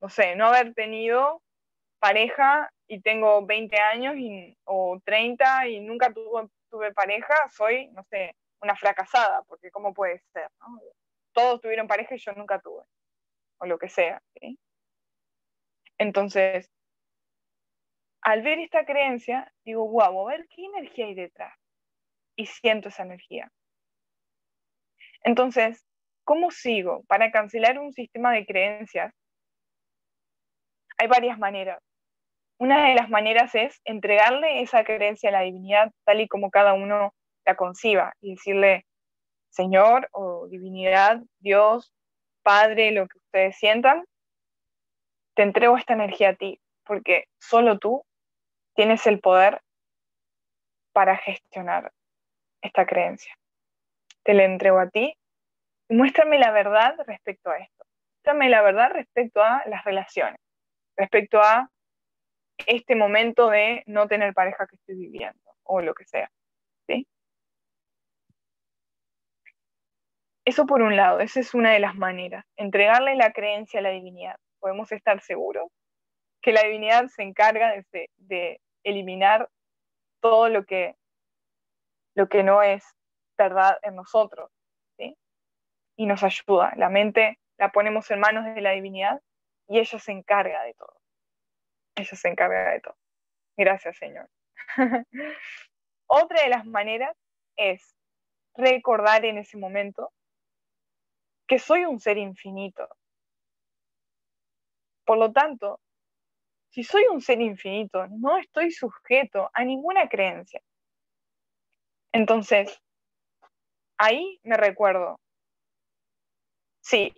[0.01, 1.41] no sé, no haber tenido
[1.99, 4.15] pareja y tengo 20 años
[4.65, 10.19] o 30 y nunca tuve, tuve pareja, soy, no sé, una fracasada, porque ¿cómo puede
[10.33, 10.49] ser?
[11.33, 12.83] Todos tuvieron pareja y yo nunca tuve,
[13.59, 14.21] o lo que sea.
[15.97, 16.69] Entonces,
[18.23, 21.53] al ver esta creencia, digo, guau, a ver qué energía hay detrás.
[22.35, 23.51] Y siento esa energía.
[25.23, 25.85] Entonces,
[26.23, 27.03] ¿cómo sigo?
[27.07, 29.13] Para cancelar un sistema de creencias,
[30.97, 31.79] hay varias maneras.
[32.57, 36.73] Una de las maneras es entregarle esa creencia a la divinidad tal y como cada
[36.73, 37.13] uno
[37.45, 38.85] la conciba y decirle,
[39.49, 41.93] Señor o divinidad, Dios,
[42.41, 44.05] Padre, lo que ustedes sientan,
[45.35, 48.05] te entrego esta energía a ti, porque solo tú
[48.75, 49.61] tienes el poder
[50.93, 51.91] para gestionar
[52.61, 53.35] esta creencia.
[54.23, 55.17] Te la entrego a ti
[55.93, 57.85] muéstrame la verdad respecto a esto.
[58.17, 60.39] Muéstrame la verdad respecto a las relaciones,
[60.97, 61.69] respecto a
[62.65, 66.29] este momento de no tener pareja que estoy viviendo o lo que sea.
[66.87, 67.07] ¿sí?
[70.45, 73.89] Eso por un lado, esa es una de las maneras, entregarle la creencia a la
[73.89, 74.37] divinidad.
[74.59, 75.69] Podemos estar seguros
[76.41, 77.73] que la divinidad se encarga
[78.17, 79.49] de, eliminar
[80.21, 80.95] todo lo que,
[82.15, 82.83] lo que no es
[83.37, 84.49] verdad en nosotros.
[85.95, 86.73] Y nos ayuda.
[86.75, 89.21] La mente la ponemos en manos de la divinidad
[89.67, 90.99] y ella se encarga de todo.
[91.95, 92.97] Ella se encarga de todo.
[93.55, 94.27] Gracias, Señor.
[96.07, 97.15] Otra de las maneras
[97.55, 97.95] es
[98.55, 100.11] recordar en ese momento
[101.47, 102.87] que soy un ser infinito.
[105.05, 105.79] Por lo tanto,
[106.73, 110.59] si soy un ser infinito, no estoy sujeto a ninguna creencia.
[112.11, 112.81] Entonces,
[113.99, 115.19] ahí me recuerdo,
[116.81, 117.13] sí,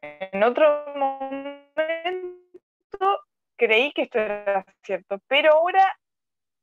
[0.00, 1.62] en otro momento
[3.56, 5.96] creí que esto era cierto, pero ahora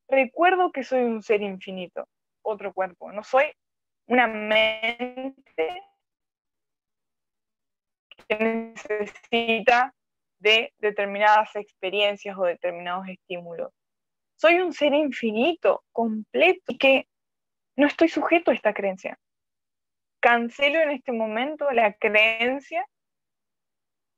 [0.09, 2.09] recuerdo que soy un ser infinito,
[2.41, 3.45] otro cuerpo, no soy
[4.07, 5.81] una mente
[8.27, 9.93] que necesita
[10.39, 13.71] de determinadas experiencias o determinados estímulos.
[14.35, 17.07] Soy un ser infinito, completo, y que
[17.75, 19.19] no estoy sujeto a esta creencia.
[20.21, 22.85] Cancelo en este momento la creencia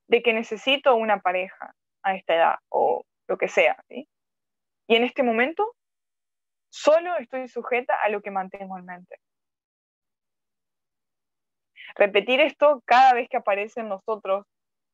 [0.07, 3.77] de que necesito una pareja a esta edad o lo que sea.
[3.89, 4.07] Y
[4.87, 5.75] en este momento
[6.69, 9.19] solo estoy sujeta a lo que mantengo en mente.
[11.95, 14.45] Repetir esto cada vez que aparece en nosotros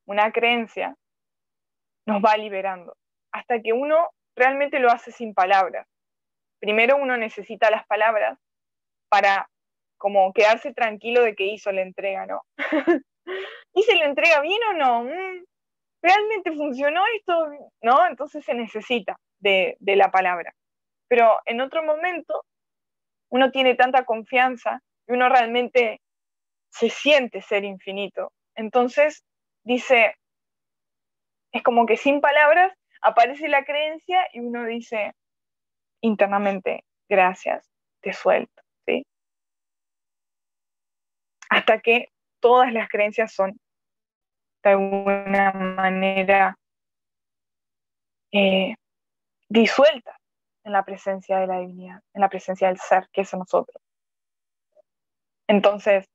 [0.05, 0.95] una creencia
[2.07, 2.95] nos va liberando,
[3.31, 5.85] hasta que uno realmente lo hace sin palabras.
[6.59, 8.39] Primero uno necesita las palabras
[9.09, 9.49] para
[9.97, 12.41] como quedarse tranquilo de que hizo la entrega, ¿no?
[13.73, 15.03] ¿Hice la entrega bien o no?
[15.03, 15.43] Mm,
[16.01, 17.49] ¿Realmente funcionó esto?
[17.81, 18.07] ¿No?
[18.07, 20.53] Entonces se necesita de, de la palabra.
[21.09, 22.45] Pero en otro momento
[23.29, 25.99] uno tiene tanta confianza y uno realmente
[26.69, 28.31] se siente ser infinito.
[28.55, 29.23] Entonces
[29.63, 30.15] dice,
[31.51, 35.13] es como que sin palabras aparece la creencia y uno dice
[36.01, 37.69] internamente, gracias,
[38.01, 39.05] te suelto, ¿sí?
[41.49, 43.59] Hasta que todas las creencias son
[44.63, 46.57] de alguna manera
[48.31, 48.75] eh,
[49.49, 50.15] disueltas
[50.63, 53.81] en la presencia de la divinidad, en la presencia del ser, que es nosotros.
[55.47, 56.09] Entonces,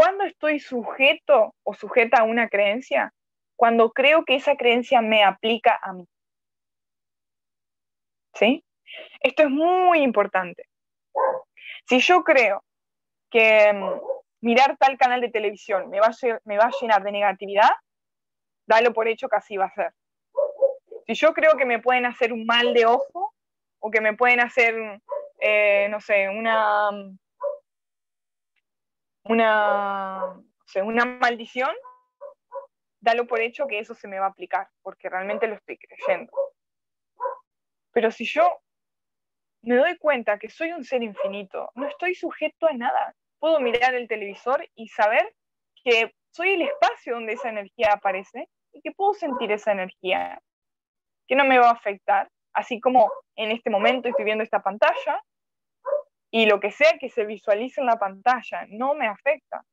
[0.00, 3.12] ¿cuándo estoy sujeto o sujeta a una creencia?
[3.54, 6.08] Cuando creo que esa creencia me aplica a mí.
[8.32, 8.64] ¿Sí?
[9.20, 10.64] Esto es muy importante.
[11.86, 12.64] Si yo creo
[13.30, 14.00] que mm,
[14.40, 17.68] mirar tal canal de televisión me va, a, me va a llenar de negatividad,
[18.66, 19.92] dalo por hecho que así va a ser.
[21.06, 23.34] Si yo creo que me pueden hacer un mal de ojo
[23.80, 24.74] o que me pueden hacer,
[25.40, 26.88] eh, no sé, una,
[29.24, 30.40] una,
[30.82, 31.74] una maldición,
[33.00, 36.32] dalo por hecho que eso se me va a aplicar, porque realmente lo estoy creyendo.
[37.92, 38.60] Pero si yo
[39.62, 43.14] me doy cuenta que soy un ser infinito, no estoy sujeto a nada.
[43.38, 45.34] Puedo mirar el televisor y saber
[45.82, 50.40] que soy el espacio donde esa energía aparece y que puedo sentir esa energía
[51.26, 55.22] que no me va a afectar, así como en este momento estoy viendo esta pantalla
[56.30, 59.64] y lo que sea que se visualice en la pantalla no me afecta,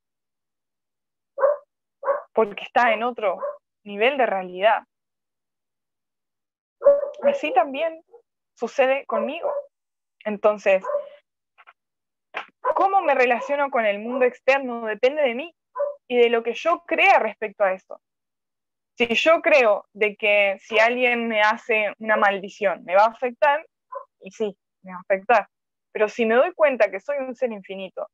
[2.33, 3.39] porque está en otro
[3.83, 4.83] nivel de realidad.
[7.23, 8.03] Así también
[8.53, 9.51] sucede conmigo.
[10.25, 10.83] Entonces,
[12.75, 15.55] cómo me relaciono con el mundo externo depende de mí
[16.07, 18.01] y de lo que yo crea respecto a eso.
[18.97, 23.65] Si yo creo de que si alguien me hace una maldición me va a afectar,
[24.19, 25.47] y sí, me va a afectar.
[25.97, 28.07] Pero si me doy cuenta que soy un ser infinito,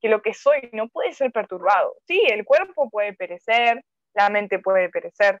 [0.00, 1.94] que lo que soy no puede ser perturbado.
[2.06, 5.38] Sí, el cuerpo puede perecer, la mente puede perecer,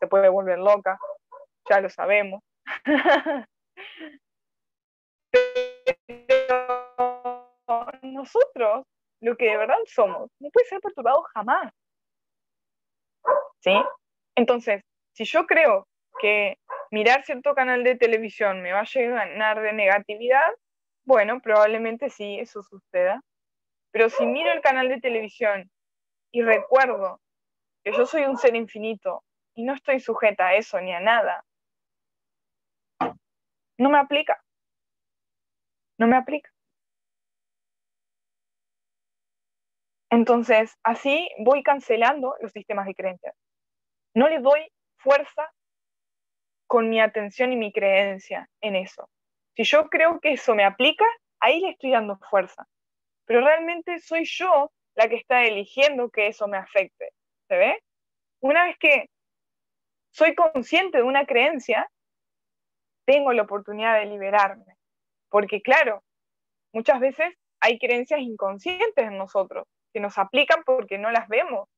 [0.00, 0.98] se puede volver loca,
[1.68, 2.42] ya lo sabemos.
[6.08, 6.66] Pero
[8.02, 8.84] nosotros,
[9.20, 11.72] lo que de verdad somos, no puede ser perturbado jamás.
[13.60, 13.80] ¿Sí?
[14.34, 15.86] Entonces, si yo creo
[16.20, 16.58] que
[16.90, 20.50] mirar cierto canal de televisión me va a llenar de negatividad,
[21.10, 23.20] bueno, probablemente sí, eso suceda.
[23.92, 25.70] Pero si miro el canal de televisión
[26.32, 27.20] y recuerdo
[27.84, 31.44] que yo soy un ser infinito y no estoy sujeta a eso ni a nada,
[33.78, 34.40] no me aplica.
[35.98, 36.50] No me aplica.
[40.10, 43.34] Entonces, así voy cancelando los sistemas de creencias
[44.14, 44.60] no le doy
[44.96, 45.50] fuerza
[46.66, 49.08] con mi atención y mi creencia en eso.
[49.56, 51.04] Si yo creo que eso me aplica,
[51.40, 52.66] ahí le estoy dando fuerza.
[53.24, 57.10] Pero realmente soy yo la que está eligiendo que eso me afecte.
[57.48, 57.82] ¿Se ve?
[58.40, 59.06] Una vez que
[60.10, 61.88] soy consciente de una creencia,
[63.04, 64.76] tengo la oportunidad de liberarme.
[65.28, 66.02] Porque claro,
[66.72, 71.68] muchas veces hay creencias inconscientes en nosotros que nos aplican porque no las vemos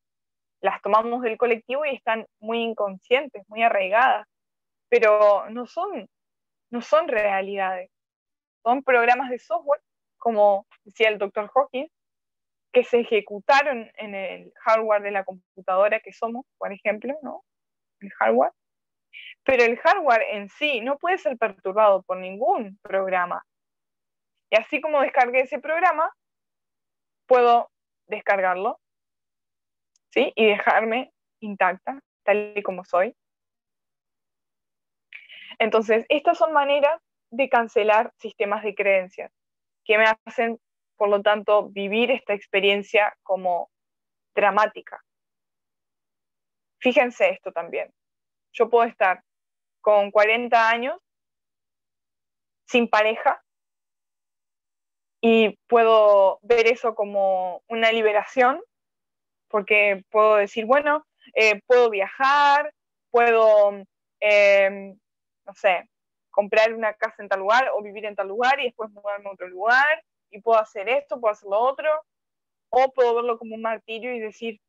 [0.63, 4.25] las tomamos del colectivo y están muy inconscientes, muy arraigadas,
[4.89, 6.07] pero no son,
[6.73, 7.91] no son realidades,
[8.63, 9.81] son programas de software,
[10.17, 11.91] como decía el doctor Hawkins,
[12.73, 17.45] que se ejecutaron en el hardware de la computadora que somos, por ejemplo, ¿no?
[17.99, 18.53] El hardware.
[19.43, 23.45] Pero el hardware en sí no puede ser perturbado por ningún programa.
[24.49, 26.11] Y así como descargué ese programa,
[27.27, 27.69] puedo
[28.07, 28.79] descargarlo
[30.15, 33.15] y dejarme intacta, tal y como soy.
[35.59, 37.01] Entonces, estas son maneras
[37.31, 39.31] de cancelar sistemas de creencias
[39.85, 40.59] que me hacen,
[40.97, 43.69] por lo tanto, vivir esta experiencia como
[44.35, 45.03] dramática.
[46.79, 47.91] Fíjense esto también.
[48.51, 49.23] Yo puedo estar
[49.81, 50.99] con 40 años
[52.65, 53.43] sin pareja
[55.21, 58.61] y puedo ver eso como una liberación
[59.53, 62.73] porque puedo decir, bueno, eh, puedo viajar,
[63.11, 63.83] puedo,
[64.19, 64.97] em,
[65.45, 65.89] no sé,
[66.31, 69.33] comprar una casa en tal lugar o vivir en tal lugar y después mudarme a
[69.33, 71.89] otro lugar y puedo hacer esto, puedo hacer lo otro,
[72.69, 74.59] o puedo verlo como un martirio y decir,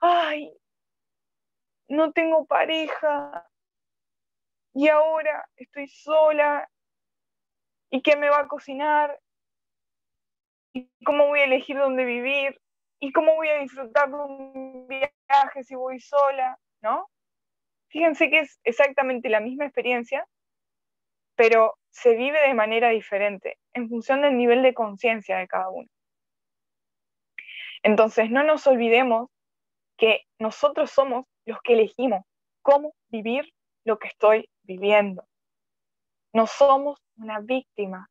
[0.00, 0.52] ay,
[1.88, 3.48] no tengo pareja
[4.74, 6.70] y ahora estoy sola
[7.90, 9.18] y qué me va a cocinar
[10.72, 12.60] ¿Y cómo voy a elegir dónde vivir?
[13.00, 16.58] ¿Y cómo voy a disfrutar de un viaje si voy sola?
[16.82, 17.08] ¿No?
[17.88, 20.26] Fíjense que es exactamente la misma experiencia,
[21.36, 25.88] pero se vive de manera diferente en función del nivel de conciencia de cada uno.
[27.82, 29.30] Entonces, no nos olvidemos
[29.96, 32.24] que nosotros somos los que elegimos
[32.62, 33.52] cómo vivir
[33.84, 35.24] lo que estoy viviendo.
[36.32, 38.10] No somos una víctima,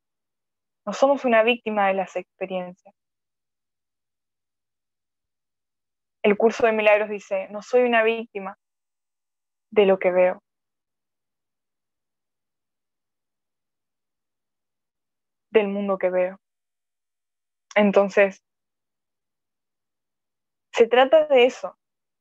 [0.85, 2.95] no somos una víctima de las experiencias.
[6.23, 8.57] El curso de milagros dice, no soy una víctima
[9.71, 10.41] de lo que veo.
[15.57, 16.39] del mundo que veo.
[17.75, 18.43] Entonces,
[20.71, 21.75] se trata de eso.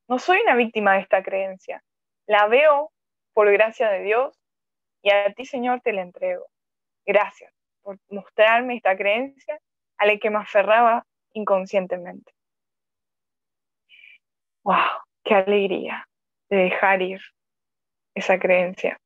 [0.08, 1.82] No soy una víctima de esta creencia.
[2.26, 2.92] La veo
[3.34, 4.38] por gracia de Dios
[5.02, 6.46] y a ti, Señor, te la entrego.
[7.04, 9.60] Gracias por mostrarme esta creencia
[9.98, 12.32] a la que me aferraba inconscientemente.
[14.64, 15.02] ¡Wow!
[15.24, 16.08] ¡Qué alegría
[16.48, 17.20] de dejar ir
[18.16, 18.98] esa creencia!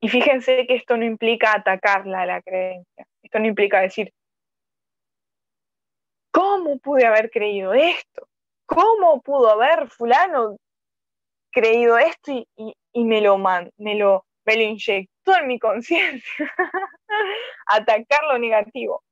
[0.00, 3.06] Y fíjense que esto no implica atacarla a la creencia.
[3.22, 4.12] Esto no implica decir,
[6.32, 8.26] ¿cómo pude haber creído esto?
[8.66, 10.56] ¿Cómo pudo haber fulano
[11.52, 16.24] creído esto y, me, lo man, me, lo, me lo inyectó en mi conciencia?
[17.66, 19.04] Atacar lo negativo.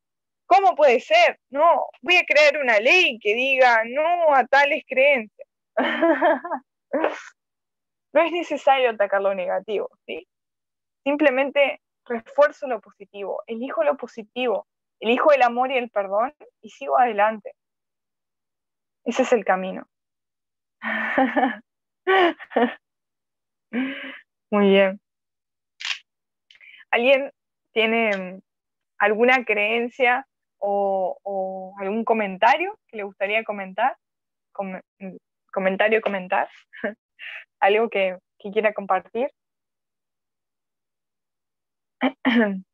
[0.46, 1.38] ¿Cómo puede ser?
[1.51, 5.48] No, voy a crear una ley que diga no a tales creencias.
[8.13, 10.27] no es necesario atacar lo negativo, ¿sí?
[11.05, 14.67] Simplemente refuerzo lo positivo, elijo lo positivo,
[15.01, 17.55] elijo el amor y el perdón y sigo adelante.
[19.05, 19.87] Ese es el camino.
[24.51, 25.01] Muy bien.
[26.91, 27.33] ¿Alguien
[27.73, 28.41] tiene
[28.99, 30.27] alguna creencia
[30.59, 33.97] o, algún comentario que le gustaría comentar?
[35.53, 36.49] comentario, comentar.
[37.61, 38.19] Algo que
[38.53, 39.31] quiera compartir.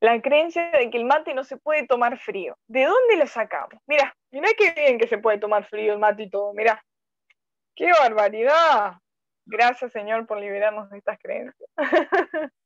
[0.00, 2.56] La creencia de que el mate no se puede tomar frío.
[2.68, 3.74] ¿De dónde lo sacamos?
[3.86, 6.54] Mira, mira qué bien que se puede tomar frío el mate y todo.
[6.54, 6.82] Mira,
[7.76, 8.94] qué barbaridad.
[9.46, 11.68] Gracias, Señor, por liberarnos de estas creencias.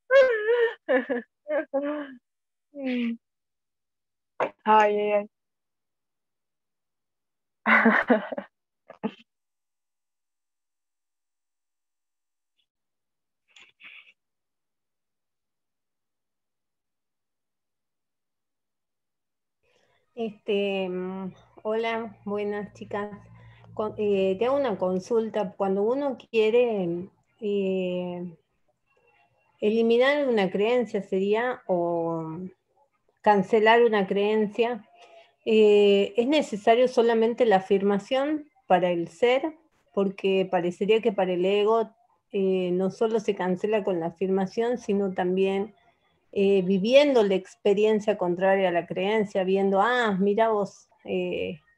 [4.65, 5.29] Ay, ay.
[20.15, 23.11] Este, mm, hola, buenas chicas.
[23.99, 25.53] Eh, te hago una consulta.
[25.57, 27.09] Cuando uno quiere
[27.41, 28.37] eh,
[29.67, 32.39] eliminar una creencia, sería, o
[33.23, 34.87] cancelar una creencia,
[35.47, 39.55] eh, ¿es necesario solamente la afirmación para el ser?
[39.95, 41.91] Porque parecería que para el ego
[42.33, 45.75] eh, no solo se cancela con la afirmación, sino también
[46.33, 50.89] eh, viviendo la experiencia contraria a la creencia, viendo, ah, mira vos,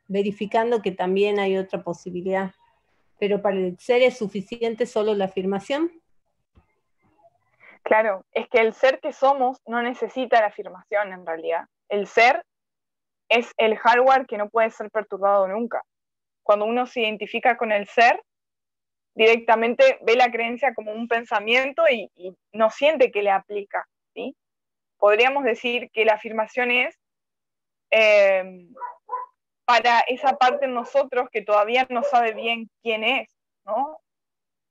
[0.09, 2.51] verificando que también hay otra posibilidad.
[3.21, 5.91] Pero para el ser es suficiente solo la afirmación.
[7.87, 11.67] Claro, es que el ser que somos no necesita la afirmación en realidad.
[11.89, 12.45] El ser
[13.29, 15.85] es el hardware que no puede ser perturbado nunca.
[16.43, 18.21] Cuando uno se identifica con el ser,
[19.15, 22.11] directamente ve la creencia como un pensamiento y,
[22.53, 23.87] no siente que le aplica.
[24.15, 24.35] ¿sí?
[24.99, 26.99] Podríamos decir que la afirmación es
[27.91, 28.75] em,
[29.65, 33.29] para esa parte en nosotros que todavía no sabe bien quién es,
[33.65, 34.01] ¿no?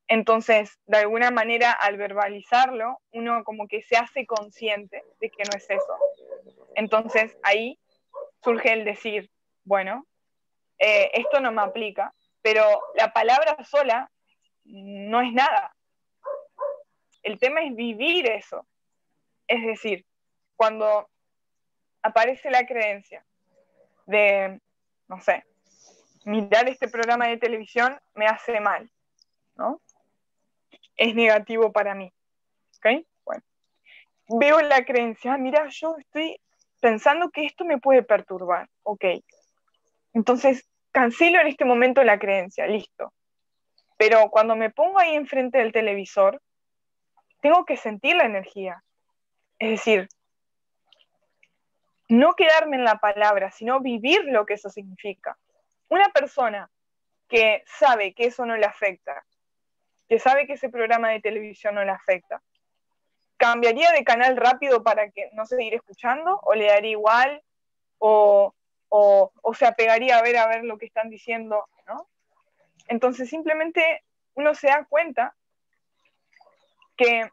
[0.07, 5.57] Entonces, de alguna manera, al verbalizarlo, uno como que se hace consciente de que no
[5.57, 5.97] es eso.
[6.75, 7.79] Entonces, ahí
[8.43, 9.31] surge el decir,
[9.63, 10.05] bueno,
[10.77, 12.63] eh, esto no me aplica, pero
[12.95, 14.11] la palabra sola
[14.65, 15.75] no es nada.
[17.23, 18.67] El tema es vivir eso.
[19.47, 20.05] Es decir,
[20.55, 21.09] cuando
[22.03, 23.25] aparece la creencia
[24.05, 24.59] de,
[25.07, 25.43] no sé,
[26.25, 28.91] mirar este programa de televisión me hace mal,
[29.55, 29.81] ¿no?
[30.97, 32.11] Es negativo para mí.
[32.77, 33.05] ¿Ok?
[33.23, 33.43] Bueno.
[34.27, 36.39] Veo la creencia, ah, mira, yo estoy
[36.81, 38.69] pensando que esto me puede perturbar.
[38.83, 39.05] Ok.
[40.13, 43.13] Entonces, cancelo en este momento la creencia, listo.
[43.97, 46.41] Pero cuando me pongo ahí enfrente del televisor,
[47.41, 48.83] tengo que sentir la energía.
[49.59, 50.07] Es decir,
[52.09, 55.37] no quedarme en la palabra, sino vivir lo que eso significa.
[55.87, 56.69] una persona
[57.27, 59.23] que sabe que eso no le afecta,
[60.07, 62.41] que sabe que ese programa de televisión no le afecta,
[63.37, 66.39] ¿cambiaría de canal rápido para que no seguir escuchando?
[66.43, 67.41] ¿O le daría igual?
[67.97, 68.53] ¿O,
[68.89, 71.67] o, se apegaría a ver a ver lo que están diciendo?
[71.87, 72.07] ¿no?
[72.87, 74.03] Entonces simplemente
[74.35, 75.35] uno se da cuenta
[76.95, 77.29] que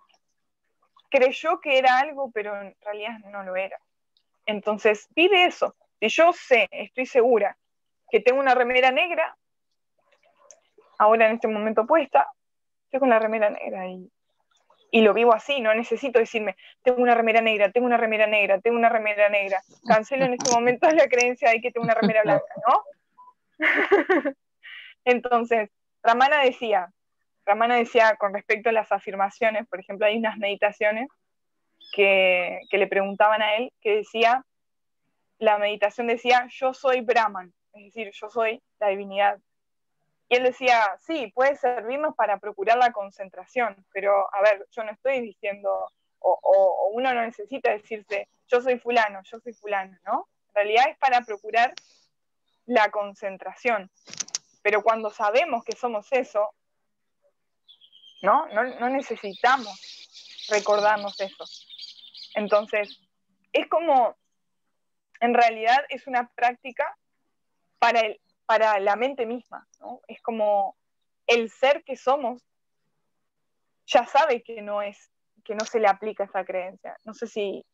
[1.11, 3.79] creyó que era algo, pero en realidad no lo era.
[4.47, 5.77] Entonces, pide eso.
[6.01, 7.57] Si yo sé, estoy segura,
[8.11, 9.37] que tengo una remera negra,
[10.99, 12.29] ahora en este momento puesta,
[12.93, 14.11] estoy con la remera negra y,
[14.91, 18.61] y lo vivo así, no necesito decirme, tengo una remera negra, tengo una remera negra,
[18.61, 19.63] tengo una remera negra.
[19.89, 22.83] Cancelo en este momento la creencia de que tengo una remera blanca, ¿no?
[25.07, 25.71] Entonces,
[26.03, 26.93] Ramana decía,
[27.47, 31.09] Ramana decía con respecto a las afirmaciones, por ejemplo, hay unas meditaciones
[31.95, 34.45] que, le preguntaban a él, que decía,
[35.39, 39.39] la meditación decía, yo soy Brahman, es decir, yo soy la divinidad.
[40.33, 44.91] Y él decía, sí, puede servirnos para procurar la concentración, pero a ver, yo no
[44.91, 50.31] estoy diciendo, o, uno no necesita decirse, yo soy fulano, yo soy fulano, ¿no?
[50.49, 51.75] En realidad es para procurar
[52.65, 53.91] la concentración.
[54.63, 56.55] Pero cuando sabemos que somos eso,
[58.23, 58.47] ¿no?
[58.47, 61.45] No, necesitamos recordarnos eso.
[62.37, 63.03] Entonces,
[63.53, 64.17] es como,
[65.21, 66.97] en realidad es una práctica
[67.79, 70.01] para, el, para la mente misma, ¿no?
[70.09, 70.77] Es como
[71.27, 72.43] el ser que somos
[73.87, 75.11] ya sabe que no es,
[75.45, 76.97] que no se le aplica esa creencia.
[77.05, 77.65] No sé si,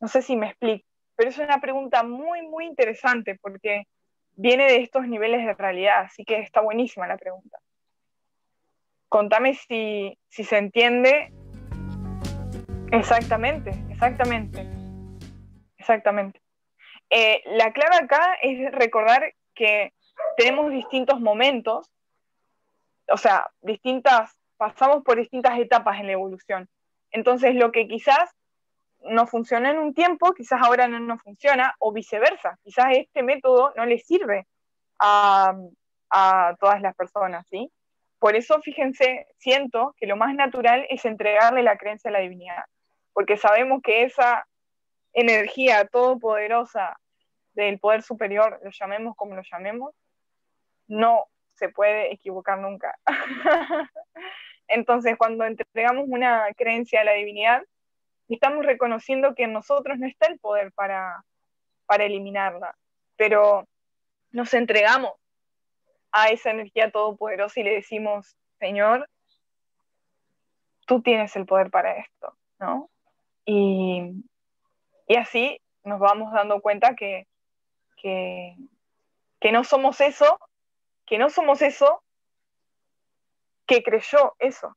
[0.00, 3.84] no sé si me explico, pero es una pregunta muy, muy interesante porque
[4.36, 7.58] viene de estos niveles de realidad, así que está buenísima la pregunta
[9.14, 11.32] contame si, se entiende.
[12.90, 14.66] Exactamente, exactamente.
[15.78, 16.42] Exactamente.
[17.10, 19.92] Eh, la clave acá es recordar que
[20.36, 21.90] tenemos distintos momentos,
[23.08, 26.68] o sea, distintas, pasamos por distintas etapas en la evolución.
[27.10, 28.30] Entonces, lo que quizás
[29.00, 32.58] no funciona en un tiempo, quizás ahora no nos funciona, o viceversa.
[32.62, 34.46] Quizás este método no le sirve
[34.98, 35.54] a,
[36.10, 37.70] a todas las personas, ¿sí?
[38.18, 42.64] Por eso, fíjense, siento que lo más natural es entregarle la creencia a la divinidad,
[43.12, 44.46] porque sabemos que esa
[45.12, 46.98] energía todopoderosa
[47.54, 49.94] del poder superior, lo llamemos como lo llamemos,
[50.86, 52.98] no se puede equivocar nunca.
[54.68, 57.62] Entonces, cuando entregamos una creencia a la divinidad,
[58.28, 61.24] estamos reconociendo que en nosotros no está el poder para,
[61.86, 62.74] para eliminarla,
[63.16, 63.66] pero
[64.30, 65.12] nos entregamos
[66.12, 69.08] a esa energía todopoderosa y le decimos, Señor,
[70.86, 72.90] tú tienes el poder para esto, ¿no?
[73.44, 74.24] Y,
[75.18, 77.26] así nos vamos dando cuenta que,
[79.40, 80.38] que, no somos eso,
[81.06, 82.02] que no somos eso,
[83.66, 84.76] que creyó eso,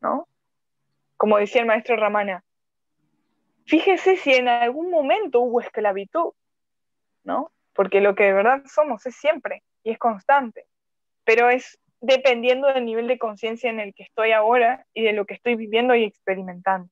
[0.00, 0.26] ¿no?
[1.18, 2.44] Como decía el maestro Ramana,
[3.66, 6.32] fíjese si en algún momento hubo esclavitud,
[7.24, 7.52] ¿no?
[7.74, 10.66] Porque lo que de verdad somos es siempre y es constante,
[11.24, 15.26] pero es dependiendo del nivel de conciencia en el que estoy ahora y de lo
[15.26, 16.88] que estoy viviendo y experimentando.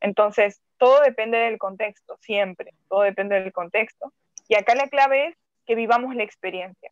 [0.00, 4.12] Entonces, todo depende del contexto, siempre, todo depende del contexto.
[4.48, 5.36] Y acá la clave es
[5.66, 6.90] que vivamos la experiencia,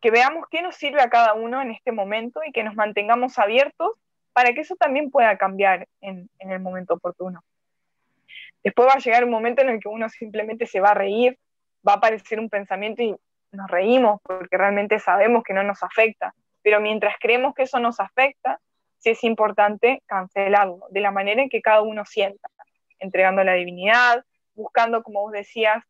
[0.00, 3.38] que veamos qué nos sirve a cada uno en este momento y que nos mantengamos
[3.38, 3.92] abiertos
[4.32, 7.42] para que eso también pueda cambiar en, el momento oportuno.
[8.64, 11.38] Después va a llegar un momento en el que uno simplemente se va a reír,
[11.86, 13.14] va a aparecer un pensamiento y
[13.52, 18.00] nos reímos porque realmente sabemos que no nos afecta, pero mientras creemos que eso nos
[18.00, 18.58] afecta,
[18.98, 22.48] sí es importante cancelarlo de la manera en que cada uno sienta,
[22.98, 24.24] entregando la divinidad,
[24.54, 25.82] buscando, como vos decías,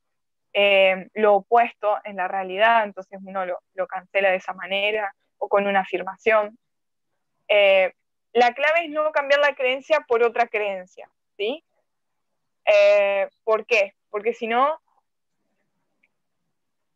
[0.61, 5.69] eh, lo opuesto en la realidad, entonces uno lo, cancela de esa manera o con
[5.69, 6.59] una afirmación.
[7.47, 7.93] Eh,
[8.33, 11.63] la clave es no cambiar la creencia por otra creencia, ¿sí?
[12.65, 13.95] Eh, ¿Por qué?
[14.11, 14.81] Porque si no,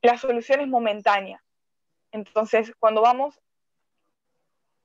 [0.00, 1.40] la solución es momentánea.
[2.10, 3.40] Entonces, cuando vamos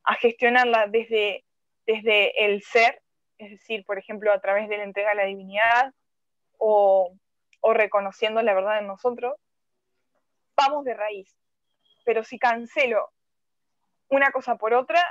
[0.04, 1.44] a gestionarla desde,
[1.88, 3.02] desde el ser,
[3.40, 5.96] es decir, por ejemplo, a través de la entrega a la divinidad
[6.60, 7.18] o,
[7.74, 9.36] reconociendo la verdad en nosotros,
[10.56, 11.36] vamos de raíz.
[12.06, 13.10] Pero si cancelo
[14.10, 15.02] una cosa por otra,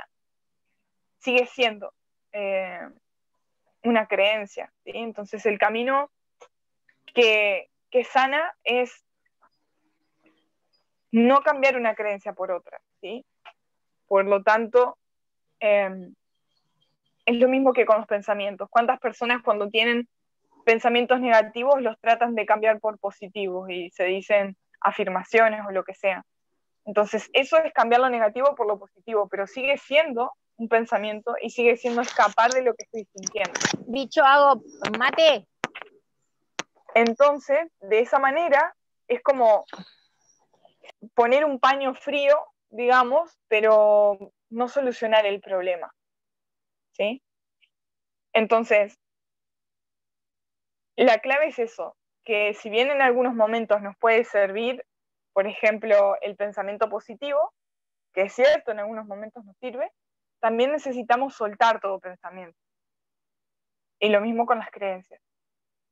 [1.19, 1.93] sigue siendo
[2.31, 2.87] eh,
[3.83, 4.71] una creencia.
[4.85, 6.11] Entonces el camino
[7.13, 9.03] que, que sana es
[11.11, 13.25] no cambiar una creencia por otra, ¿sí?
[14.07, 14.97] Por lo tanto,
[15.59, 16.13] em,
[17.25, 18.69] es lo mismo que con los pensamientos.
[18.69, 20.07] ¿Cuántas personas cuando tienen
[20.67, 25.93] pensamientos negativos los tratan de cambiar por positivos y se dicen, afirmaciones o lo que
[25.93, 26.25] sea.
[26.83, 31.51] Entonces, eso es cambiar lo negativo por lo positivo, pero sigue siendo un pensamiento y
[31.51, 33.57] sigue siendo escapar de lo que estoy sintiendo.
[33.87, 34.61] Bicho, hago
[34.99, 35.47] mate.
[36.95, 38.75] Entonces, de esa manera,
[39.07, 39.63] es como
[41.15, 42.37] poner un paño frío,
[42.71, 45.93] digamos, pero no solucionar el problema.
[46.91, 47.23] ¿Sí?
[48.33, 48.99] Entonces,
[51.05, 54.83] la clave es eso, que si bien en algunos momentos nos puede servir,
[55.33, 57.53] por ejemplo, el pensamiento positivo,
[58.13, 59.91] que es cierto, en algunos momentos nos sirve,
[60.39, 62.57] también necesitamos soltar todo pensamiento.
[63.99, 65.21] Y lo mismo con las creencias.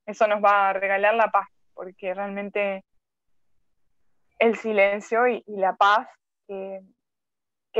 [0.05, 2.83] Eso nos va a regalar la paz, porque realmente
[4.39, 6.07] el silencio y, la paz
[6.47, 6.81] que,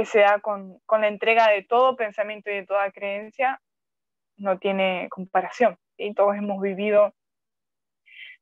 [0.06, 3.62] se da con, la entrega de todo pensamiento y de toda creencia
[4.38, 5.78] no tiene comparación.
[5.98, 7.14] Y todos hemos vivido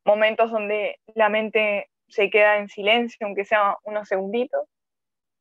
[0.05, 4.67] momentos donde la mente se queda en silencio, aunque sea unos segunditos,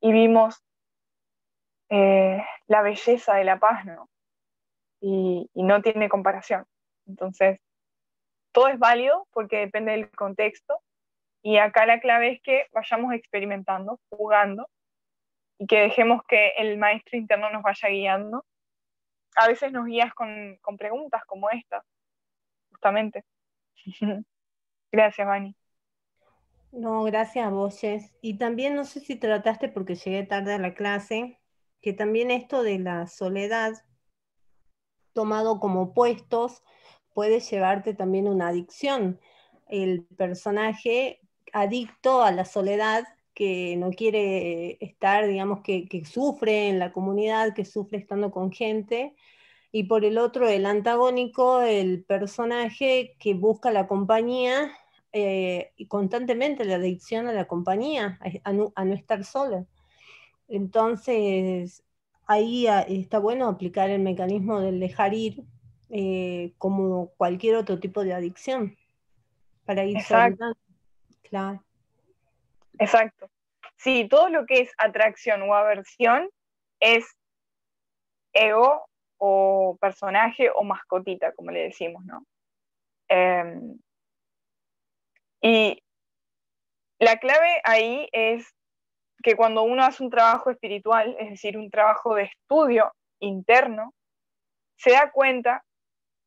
[0.00, 0.62] y vimos
[1.90, 4.08] eh, la belleza de la paz, ¿no?
[5.00, 6.64] Y, no tiene comparación.
[7.06, 7.60] Entonces,
[8.52, 10.80] todo es válido porque depende del contexto,
[11.42, 14.68] y acá la clave es que vayamos experimentando, jugando,
[15.58, 18.44] y que dejemos que el maestro interno nos vaya guiando.
[19.36, 21.84] A veces nos guías con, con preguntas como esta,
[22.82, 23.24] justamente.
[24.92, 25.56] Gracias, Vani.
[26.72, 27.80] No, gracias a vos.
[28.22, 31.38] Y también no sé si trataste, porque llegué tarde a la clase,
[31.82, 33.74] que también esto de la soledad,
[35.12, 36.62] tomado como puestos,
[37.12, 39.20] puede llevarte también una adicción.
[39.68, 41.20] El personaje
[41.52, 43.04] adicto a la soledad,
[43.34, 48.50] que no quiere estar, digamos, que, que sufre en la comunidad, que sufre estando con
[48.50, 49.14] gente,
[49.72, 54.70] y por el otro, el antagónico, el personaje que busca la compañía
[55.14, 59.64] eh, y constantemente la adicción a la compañía, a, no, estar sola.
[60.46, 61.82] Entonces,
[62.26, 65.42] ahí ah, está bueno aplicar el mecanismo del dejar ir
[65.88, 68.76] eh, como cualquier otro tipo de adicción
[69.64, 70.54] para ir Exacto.
[71.22, 71.64] Claro.
[72.78, 73.30] Exacto.
[73.76, 76.28] Sí, todo lo que es atracción o aversión
[76.78, 77.06] es
[78.34, 78.86] ego
[79.24, 82.26] o personaje o mascotita, como le decimos, ¿no?
[83.08, 83.78] Em,
[85.40, 85.80] y
[86.98, 88.52] la clave ahí es
[89.22, 93.94] que cuando uno hace un trabajo espiritual, es decir, un trabajo de estudio interno,
[94.76, 95.62] se da cuenta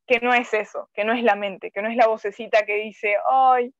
[0.06, 2.76] que no es eso, que no es la mente, que no es la vocecita que
[2.76, 3.74] dice, ay,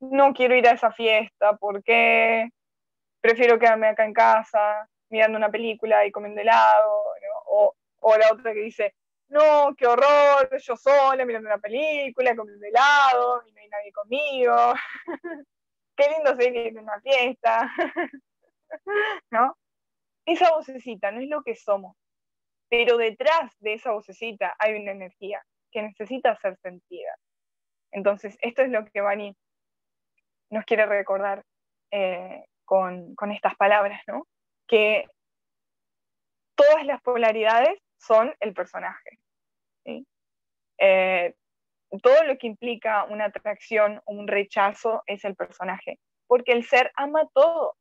[0.00, 2.48] no quiero ir a esa fiesta porque
[3.20, 7.04] prefiero quedarme acá en casa mirando una película y comiendo helado,
[7.48, 8.94] o, o la otra que dice,
[9.28, 14.74] no, qué horror, yo sola mirando una película, comiendo helado, y no hay nadie conmigo.
[15.96, 17.72] qué lindo sería ir a una fiesta.
[19.30, 19.56] ¿No?
[20.26, 21.96] Esa vocecita no es lo que somos,
[22.68, 27.16] pero detrás de esa vocecita hay una energía que necesita ser sentida.
[27.90, 29.36] Entonces, esto es lo que Vani
[30.50, 31.42] nos quiere recordar
[31.90, 34.26] eh, con, con estas palabras, ¿no?
[34.66, 35.06] Que
[36.54, 39.18] todas las polaridades son el personaje.
[40.78, 41.34] Eh,
[42.02, 46.90] todo lo que implica una atracción o un rechazo es el personaje, porque el ser
[46.96, 47.76] ama todo.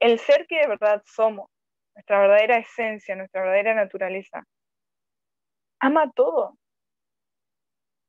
[0.00, 1.48] El ser que de verdad somos,
[1.94, 4.44] nuestra verdadera esencia, nuestra verdadera naturaleza,
[5.80, 6.58] ama todo.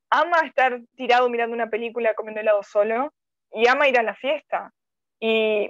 [0.10, 3.14] Ama estar tirado mirando una película comiendo helado solo
[3.52, 4.72] y ama ir a la fiesta.
[5.20, 5.70] Y,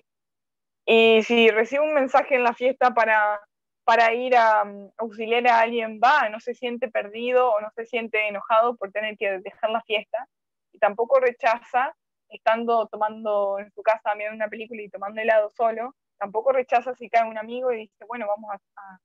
[0.86, 3.39] y si recibe un mensaje en la fiesta para
[3.86, 7.86] para ir a mm, auxiliar a alguien va, no se siente perdido o no se
[7.86, 10.27] siente enojado por tener que dejar la fiesta
[10.73, 11.95] y tampoco rechaza
[12.29, 17.09] estando tomando en su casa mirando una película y tomando helado solo, tampoco rechaza si
[17.09, 18.99] cae un amigo y dice, bueno, vamos a,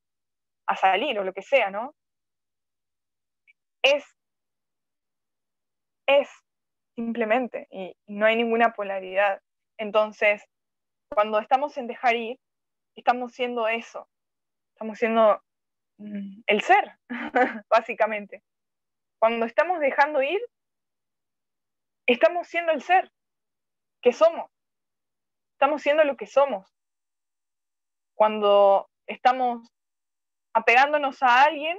[0.77, 1.95] salir o lo que sea, ¿no?
[3.83, 4.05] Es,
[6.07, 6.29] es
[6.95, 9.41] simplemente, y no hay ninguna polaridad.
[9.79, 10.45] Entonces,
[11.09, 12.39] cuando estamos en dejar ir,
[12.95, 14.09] estamos siendo eso,
[14.81, 15.43] estamos siendo
[15.99, 16.97] mm, el ser,
[17.69, 18.43] básicamente.
[19.19, 20.41] Cuando estamos dejando ir,
[22.07, 23.13] estamos siendo el ser
[24.01, 24.51] que somos.
[25.53, 26.67] Estamos siendo lo que somos.
[28.15, 29.69] Cuando estamos
[30.55, 31.79] apegándonos a alguien,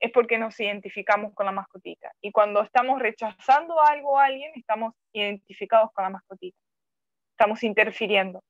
[0.00, 2.10] es porque nos identificamos con la mascotita.
[2.20, 6.58] Y cuando estamos rechazando algo o alguien, estamos identificados con la mascotita.
[7.30, 8.42] Estamos interfiriendo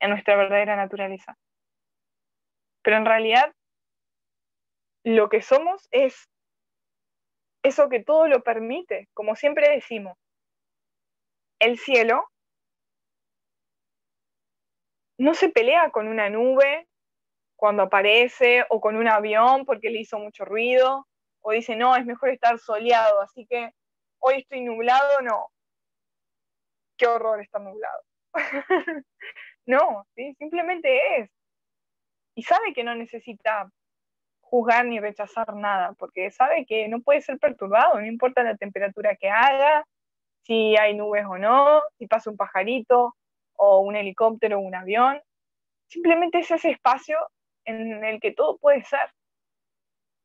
[0.00, 1.36] en nuestra verdadera naturaleza.
[2.82, 3.54] Pero en realidad
[5.04, 6.28] lo que somos es
[7.62, 10.18] eso que todo lo permite, como siempre decimos.
[11.60, 12.28] El cielo
[15.18, 16.88] no se pelea con una nube
[17.56, 21.06] cuando aparece o con un avión porque le hizo mucho ruido
[21.42, 23.70] o dice, no, es mejor estar soleado, así que
[24.18, 25.48] hoy estoy nublado, no.
[26.96, 28.02] Qué horror estar nublado.
[29.66, 30.34] no, ¿sí?
[30.38, 31.30] simplemente es.
[32.34, 33.70] Y sabe que no necesita
[34.40, 39.16] juzgar ni rechazar nada, porque sabe que no puede ser perturbado, no importa la temperatura
[39.16, 39.84] que haga,
[40.42, 43.14] si hay nubes o no, si pasa un pajarito
[43.54, 45.20] o un helicóptero o un avión.
[45.86, 47.18] Simplemente es ese espacio
[47.64, 49.12] en el que todo puede ser.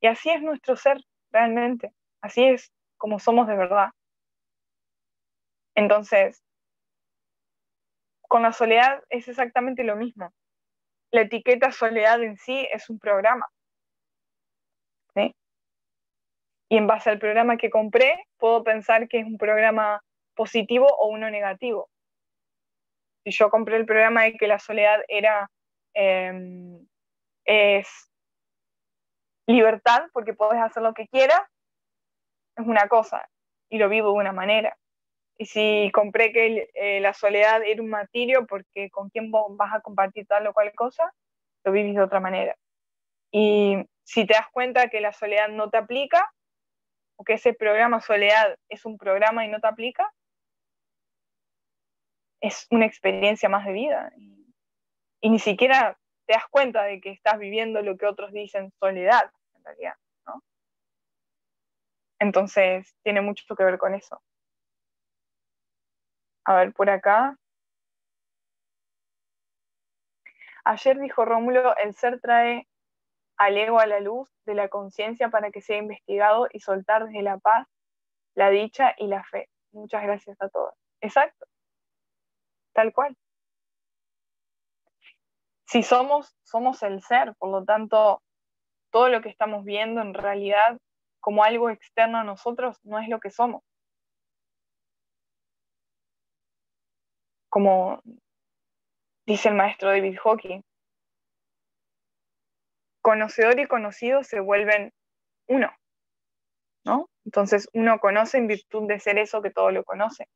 [0.02, 0.98] Y así es nuestro ser
[1.32, 3.90] realmente, así es como somos de verdad.
[5.76, 6.44] Entonces,
[8.28, 10.34] con la soledad es exactamente lo mismo.
[11.12, 13.48] La etiqueta soledad en sí es un programa.
[16.70, 20.02] Y en base al programa que compré, puedo pensar que es un programa
[20.36, 21.90] positivo o uno negativo.
[23.24, 25.50] Si yo compré el programa de que la soledad era
[25.94, 26.86] em,
[27.46, 27.88] es
[29.48, 31.42] libertad, porque puedes hacer lo que quieras,
[32.58, 33.30] es una cosa,
[33.70, 34.78] y lo vivo de una manera.
[35.38, 39.82] Y si compré que eh, la soledad era un martirio porque con quién vas a
[39.82, 41.14] compartir tal o cual cosa,
[41.64, 42.56] lo vivís de otra manera.
[43.32, 46.32] Y si te das cuenta que la soledad no te aplica,
[47.18, 50.12] o que ese programa soledad es un programa y no te aplica,
[52.40, 54.12] es una experiencia más de vida.
[54.18, 59.32] Y, ni siquiera te das cuenta de que estás viviendo lo que otros dicen soledad,
[59.56, 59.96] en realidad.
[62.20, 64.22] Entonces, tiene mucho que ver con eso.
[66.48, 67.38] A ver, por acá.
[70.64, 72.68] Ayer dijo Rómulo, el ser trae
[73.38, 77.22] al ego a la luz de la conciencia para que sea investigado y soltar desde
[77.22, 77.68] la paz,
[78.34, 79.50] la dicha y la fe.
[79.74, 80.74] Muchas gracias a todos.
[81.02, 81.46] Exacto.
[82.74, 83.18] Tal cual.
[85.66, 88.22] Si somos, somos el ser, por lo tanto,
[88.90, 90.78] todo lo que estamos viendo en realidad
[91.20, 93.64] como algo externo a nosotros no es lo que somos.
[97.50, 98.02] Como
[99.26, 100.62] dice el maestro David Hawking.
[103.02, 104.94] Conocedor y conocido se vuelven
[105.48, 105.72] uno,
[106.84, 107.10] ¿no?
[107.26, 110.28] Entonces uno conoce en virtud de ser eso que todo lo conoce.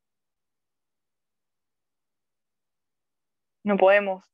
[3.64, 4.24] No podemos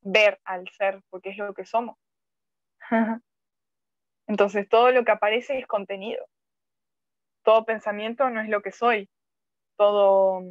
[0.00, 1.96] ver al ser porque es lo que somos.
[4.28, 6.24] Entonces todo lo que aparece es contenido.
[7.44, 9.08] Todo pensamiento no es lo que soy.
[9.76, 10.42] Todo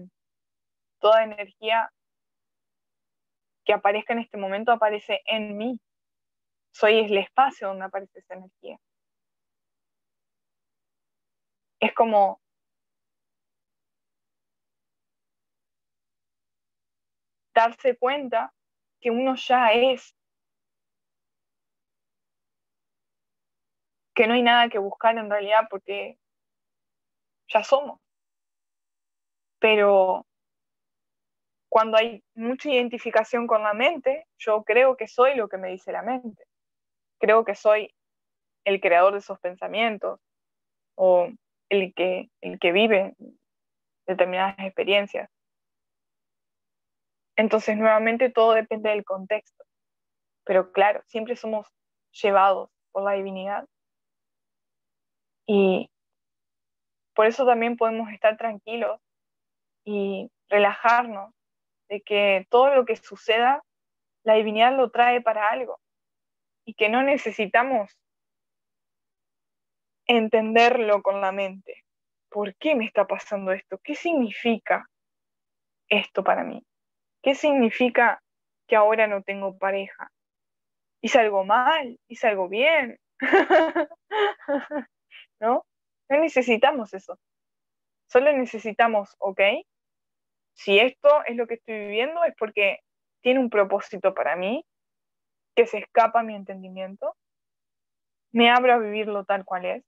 [1.06, 1.94] toda energía
[3.64, 5.80] que aparezca en este momento aparece en mí.
[6.72, 8.80] Soy el espacio donde aparece esa energía.
[11.80, 12.42] Es como
[17.54, 18.52] darse cuenta
[19.00, 20.16] que uno ya es,
[24.16, 26.18] que no hay nada que buscar en realidad porque
[27.48, 28.02] ya somos.
[29.60, 30.26] Pero
[31.76, 35.92] cuando hay mucha identificación con la mente, yo creo que soy lo que me dice
[35.92, 36.46] la mente.
[37.20, 37.94] Creo que soy
[38.64, 40.22] el creador de esos pensamientos
[40.96, 41.28] o
[41.68, 43.14] el que, el que vive
[44.08, 45.30] determinadas experiencias.
[47.36, 49.66] Entonces, nuevamente, todo depende del contexto.
[50.46, 51.68] Pero claro, siempre somos
[52.14, 53.68] llevados por la divinidad.
[55.46, 55.92] Y
[57.14, 59.02] por eso también podemos estar tranquilos
[59.84, 61.35] y relajarnos
[62.02, 63.64] que todo lo que suceda,
[64.24, 65.80] la divinidad lo trae para algo
[66.66, 67.98] y que no necesitamos
[70.08, 71.84] entenderlo con la mente.
[72.30, 73.80] ¿Por qué me está pasando esto?
[73.84, 74.90] ¿Qué significa
[75.90, 76.66] esto para mí?
[77.22, 78.22] ¿Qué significa
[78.68, 80.12] que ahora no tengo pareja?
[81.02, 82.00] ¿Hice algo mal?
[82.08, 83.00] ¿Hice algo bien?
[85.40, 85.66] ¿No?
[86.10, 87.20] No necesitamos eso.
[88.08, 89.42] Solo necesitamos, ok,
[90.56, 92.80] si esto es lo que estoy viviendo es porque
[93.22, 94.66] tiene un propósito para mí
[95.56, 97.16] que se escapa a mi entendimiento,
[98.32, 99.84] me abro a vivirlo tal cual es.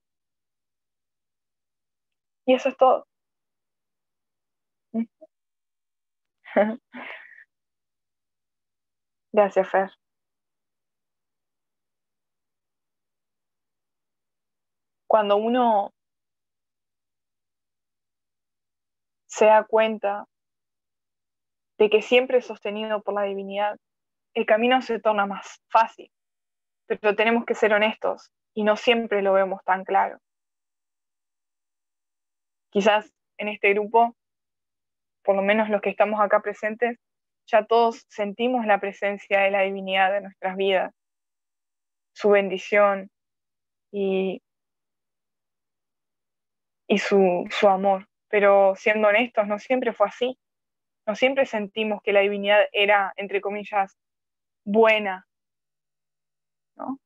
[2.45, 3.05] Y eso es todo.
[9.31, 9.89] Gracias, Fer.
[15.07, 15.93] Cuando uno
[19.27, 20.25] se da cuenta
[21.77, 23.77] de que siempre sostenido por la divinidad,
[24.33, 26.11] el camino se torna más fácil,
[26.85, 30.19] pero tenemos que ser honestos y no siempre lo vemos tan claro.
[32.71, 34.15] Quizás en este grupo,
[35.23, 36.97] por lo menos los que estamos acá presentes,
[37.47, 40.93] ya todos sentimos la presencia de la divinidad en nuestras vidas,
[42.13, 43.09] su bendición
[43.91, 44.41] y,
[46.87, 48.07] y su, su amor.
[48.29, 50.37] Pero siendo honestos, no siempre fue así.
[51.07, 53.97] No siempre sentimos que la divinidad era, entre comillas,
[54.65, 55.25] buena,
[56.75, 56.99] ¿no?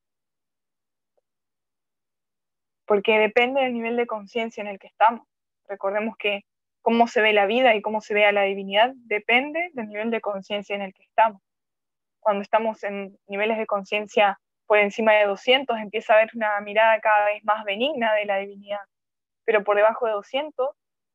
[2.85, 5.27] Porque depende del nivel de conciencia en el que estamos.
[5.67, 6.41] Recordemos que
[6.81, 10.09] cómo se ve la vida y cómo se ve a la divinidad depende del nivel
[10.09, 11.39] de conciencia en el que estamos.
[12.19, 16.99] Cuando estamos en niveles de conciencia por encima de 200, empieza a haber una mirada
[17.01, 18.81] cada vez más benigna de la divinidad.
[19.45, 20.69] Pero por debajo de 200,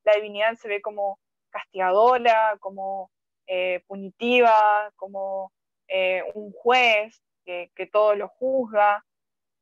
[0.04, 1.18] la divinidad se ve como
[1.56, 3.10] castigadora, como
[3.46, 5.52] eh, punitiva, como
[5.88, 9.04] eh, un juez que, todo lo juzga,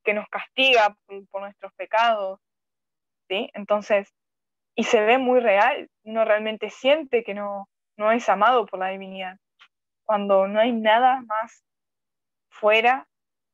[0.03, 2.41] que nos castiga por, nuestros pecados.
[3.29, 3.51] ¿sí?
[3.55, 4.13] Entonces,
[4.75, 8.89] y se ve muy real, uno realmente siente que no, no es amado por la
[8.89, 9.39] divinidad,
[10.05, 11.65] cuando no hay nada más
[12.49, 13.07] fuera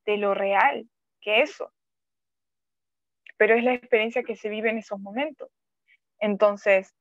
[0.06, 0.88] de lo real
[1.20, 1.72] que eso.
[3.36, 5.50] Pero es la experiencia que se vive en esos momentos.
[6.20, 6.94] Entonces,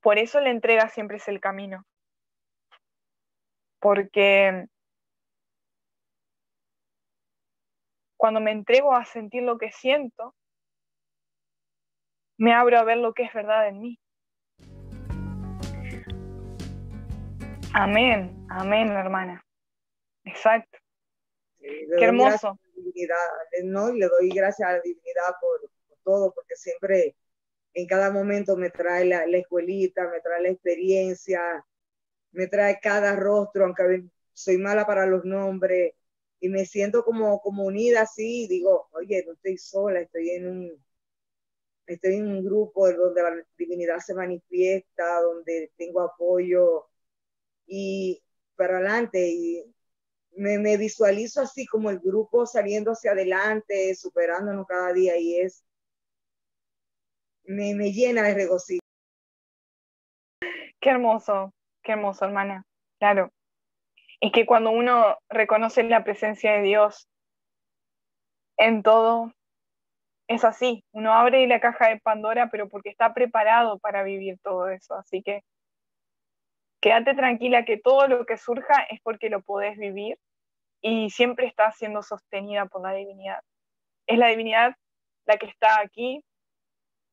[0.00, 1.86] por eso la entrega siempre es el camino.
[3.78, 4.66] Porque
[8.16, 10.34] cuando me entrego a sentir lo que siento,
[12.36, 13.98] me abro a ver lo que es verdad en mí.
[17.72, 19.44] Amén, amén, hermana.
[20.24, 20.78] Exacto.
[21.60, 22.58] Qué hermoso.
[23.64, 23.92] ¿no?
[23.92, 25.70] Le doy gracias a la divinidad por,
[26.02, 27.14] todo, porque siempre,
[27.74, 31.64] en cada momento me trae la, escuelita, me trae la experiencia,
[32.32, 34.04] me trae cada rostro, aunque
[34.34, 35.94] soy mala para los nombres,
[36.40, 40.84] y me siento como, como unida así, digo, oye, no estoy sola, estoy en un,
[41.86, 46.88] estoy en un grupo donde la divinidad se manifiesta, donde tengo apoyo
[47.66, 48.22] y
[48.56, 49.74] para adelante y
[50.36, 55.64] me, me, visualizo así como el grupo saliendo hacia adelante, superándonos cada día y es,
[57.44, 58.80] me, me llena de regocijo.
[60.80, 62.64] Qué hermoso, qué hermoso, hermana.
[62.98, 63.30] Claro.
[64.20, 67.08] Es que cuando uno reconoce la presencia de Dios
[68.58, 69.32] en todo,
[70.28, 74.68] es así, uno abre la caja de Pandora, pero porque está preparado para vivir todo
[74.68, 74.94] eso.
[74.94, 75.42] Así que
[76.80, 80.18] quédate tranquila que todo lo que surja es porque lo podés vivir
[80.80, 83.40] y siempre está siendo sostenida por la divinidad.
[84.06, 84.76] Es la divinidad
[85.26, 86.22] la que está aquí,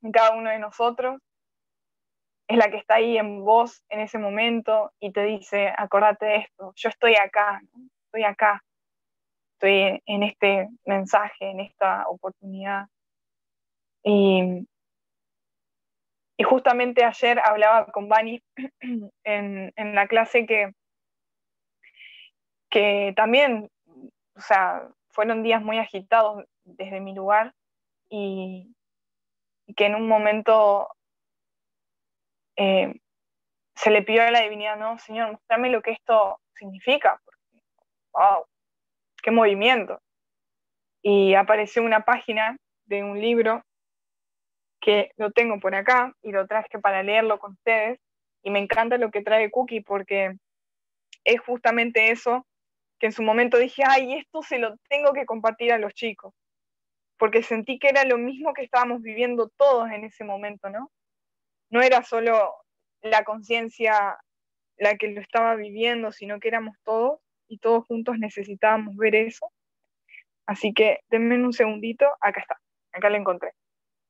[0.02, 1.20] en cada uno de nosotros,
[2.48, 6.36] es la que está ahí en vos en ese momento y te dice, acordate de
[6.38, 7.62] esto, yo estoy acá,
[8.06, 8.64] estoy acá,
[9.54, 12.88] estoy en este mensaje, en esta oportunidad.
[14.04, 14.66] Y,
[16.46, 18.42] justamente ayer hablaba con Bani
[19.26, 20.72] en, la clase que,
[22.70, 23.70] que también,
[24.36, 27.54] o sea, fueron días muy agitados desde mi lugar
[28.10, 28.77] y,
[29.76, 30.90] que en un momento
[32.56, 33.00] eh,
[33.76, 37.22] se le pidió a la divinidad, no, Señor, mostrame lo que esto significa.
[38.14, 38.46] wow,
[39.22, 40.02] qué movimiento.
[41.02, 43.64] Y apareció una página de un libro
[44.82, 48.00] que lo tengo por acá y lo traje para leerlo con ustedes.
[48.44, 50.38] Y me encanta lo que trae Cookie porque
[51.24, 52.46] es justamente eso
[53.00, 56.34] que en su momento dije, ay, esto se lo tengo que compartir a los chicos,
[57.18, 60.92] porque sentí que era lo mismo que estábamos viviendo todos en ese momento, ¿no?
[61.70, 62.54] No era solo
[63.02, 64.18] la conciencia
[64.78, 69.52] la que lo estaba viviendo, sino que éramos todos y todos juntos necesitábamos ver eso.
[70.46, 72.60] Así que denme un segundito, acá está,
[72.94, 73.54] acá lo encontré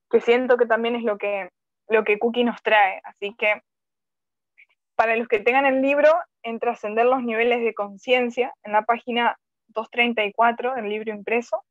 [0.10, 1.50] que siento que también es lo que,
[1.88, 3.02] lo que Cookie nos trae.
[3.04, 3.62] Así que
[4.96, 6.12] para los que tengan el libro,
[6.44, 9.38] en Trascender los niveles de conciencia, en la página
[9.68, 11.64] 234 del libro impreso,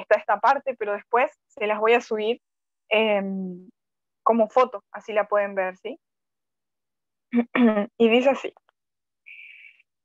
[0.00, 2.40] está esta parte, pero después se las voy a subir
[2.88, 3.68] em,
[4.22, 5.98] como foto, así la pueden ver, ¿sí?
[7.98, 8.52] y dice así,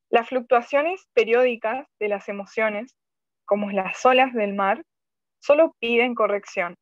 [0.09, 2.95] las fluctuaciones periódicas de las emociones,
[3.45, 4.83] como las olas del mar,
[5.39, 6.75] solo piden corrección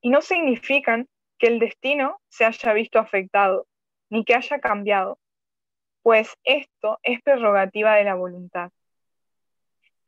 [0.00, 1.06] y no significan
[1.38, 3.66] que el destino se haya visto afectado,
[4.10, 5.18] ni que haya cambiado,
[6.02, 8.70] pues esto es prerrogativa de la voluntad.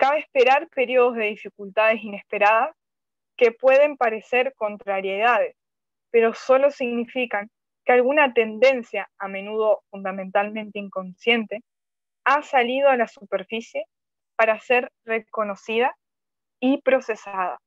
[0.03, 2.75] Cabe esperar periodos de dificultades inesperadas
[3.37, 5.55] que pueden parecer contrariedades,
[6.11, 7.49] pero solo significan
[7.85, 11.61] que alguna tendencia, a menudo fundamentalmente inconsciente,
[12.25, 13.85] ha salido a la superficie
[14.35, 15.97] para ser reconocida
[16.59, 17.61] y procesada.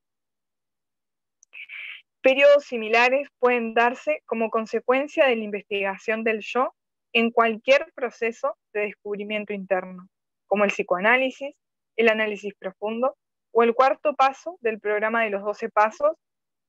[2.19, 6.75] Periodos similares pueden darse como consecuencia de la investigación del yo
[7.13, 10.09] en cualquier proceso de descubrimiento interno,
[10.47, 11.55] como el psicoanálisis,
[11.95, 13.15] el análisis profundo
[13.51, 16.17] o el cuarto paso del programa de los 12 pasos,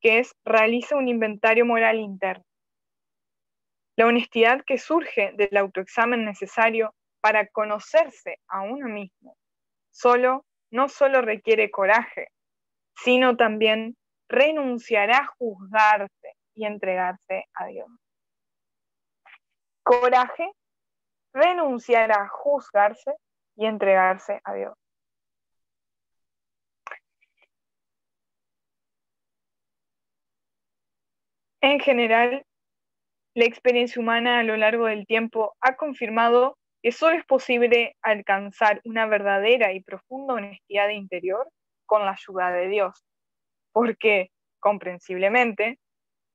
[0.00, 2.44] que es realiza un inventario moral interno.
[3.96, 9.36] La honestidad que surge del autoexamen necesario para conocerse a uno mismo
[9.90, 12.28] solo no solo requiere coraje,
[12.94, 13.96] sino también
[14.28, 17.88] renunciará a juzgarse y entregarse a Dios.
[19.82, 20.50] Coraje,
[21.32, 23.14] renunciará a juzgarse
[23.56, 24.74] y entregarse a Dios.
[31.66, 32.44] En general,
[33.34, 38.80] la experiencia humana a lo largo del tiempo ha confirmado que solo es posible alcanzar
[38.84, 41.50] una verdadera y profunda honestidad interior
[41.84, 43.04] con la ayuda de Dios,
[43.72, 45.80] porque, comprensiblemente,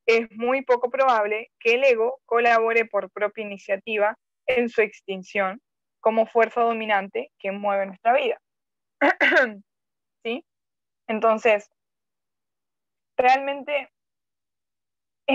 [0.06, 4.18] es muy poco probable que el ego colabore por propia iniciativa
[4.48, 5.62] en su extinción
[6.02, 8.38] como fuerza dominante que mueve nuestra vida.
[10.26, 10.44] ¿Sí?
[11.08, 11.70] Entonces,
[13.16, 13.88] realmente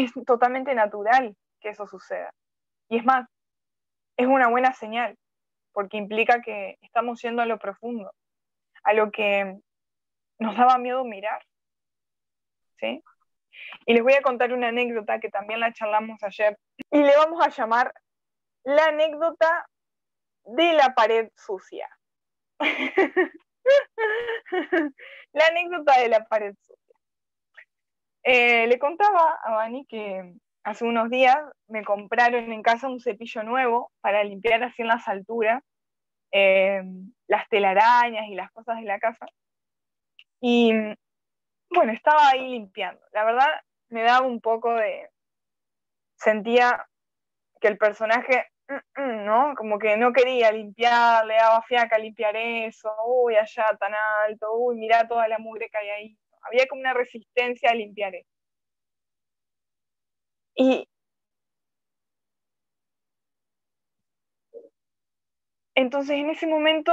[0.04, 2.32] es totalmente natural que eso suceda.
[2.88, 3.28] Y es más,
[4.16, 5.16] es una buena señal,
[5.72, 8.12] porque implica que estamos yendo a lo profundo,
[8.84, 9.58] a lo que
[10.38, 11.42] nos daba miedo mirar.
[12.76, 13.02] ¿Sí?
[13.86, 16.58] Y les voy a contar una anécdota que también la charlamos ayer
[16.90, 17.92] y le vamos a llamar
[18.64, 19.66] la anécdota
[20.44, 21.88] de la pared sucia.
[25.32, 26.85] la anécdota de la pared sucia.
[28.28, 33.44] Eh, le contaba a Vani que hace unos días me compraron en casa un cepillo
[33.44, 35.62] nuevo para limpiar así en las alturas
[36.32, 36.82] eh,
[37.28, 39.26] las telarañas y las cosas de la casa.
[40.40, 40.72] Y
[41.70, 43.00] bueno, estaba ahí limpiando.
[43.12, 43.46] La verdad
[43.90, 45.08] me daba un poco de...
[46.16, 46.84] Sentía
[47.60, 48.46] que el personaje,
[48.96, 49.54] ¿no?
[49.56, 54.76] Como que no quería limpiar, le daba fiaca limpiar eso, uy, allá tan alto, uy,
[54.76, 56.18] mira toda la mugre que hay ahí.
[56.46, 58.28] Había como una resistencia a limpiar eso.
[60.56, 60.88] Y
[65.74, 66.92] entonces en ese momento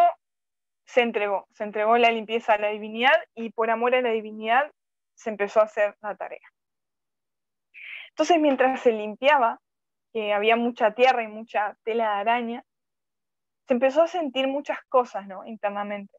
[0.86, 4.72] se entregó, se entregó la limpieza a la divinidad y por amor a la divinidad
[5.16, 6.47] se empezó a hacer la tarea.
[8.10, 9.60] Entonces mientras se limpiaba,
[10.14, 12.64] que había mucha tierra y mucha tela de araña,
[13.68, 15.45] se empezó a sentir muchas cosas ¿no?
[15.45, 16.16] internamente.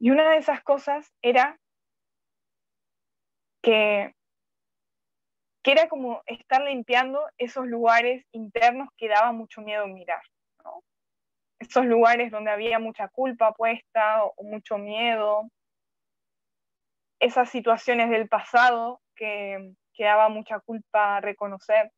[0.00, 1.58] Y una de esas cosas era
[3.62, 4.14] que
[5.62, 10.22] que era como estar limpiando esos lugares internos que daba mucho miedo mirar.
[11.58, 15.50] Esos lugares donde había mucha culpa puesta o, mucho miedo,
[17.20, 21.92] esas situaciones del pasado que, que daba mucha culpa reconocer.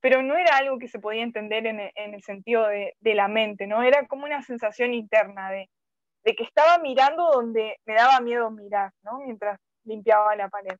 [0.00, 3.66] Pero no era algo que se podía entender en, el sentido de, de, la mente,
[3.66, 3.82] ¿no?
[3.82, 5.68] Era como una sensación interna de,
[6.24, 9.18] de que estaba mirando donde me daba miedo mirar, ¿no?
[9.18, 10.76] Mientras limpiaba la pared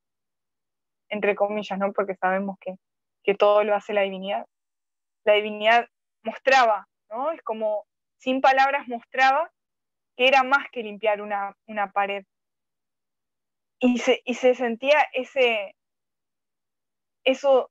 [1.09, 1.93] entre comillas, ¿no?
[1.93, 2.77] Porque sabemos que,
[3.37, 4.47] todo lo hace la divinidad.
[5.25, 5.89] La divinidad
[6.23, 7.31] mostraba, ¿no?
[7.31, 7.87] Es como,
[8.19, 9.51] sin palabras mostraba
[10.17, 11.57] que era más que limpiar una,
[11.93, 12.25] pared.
[13.81, 15.75] Y se, y se sentía ese,
[17.25, 17.71] eso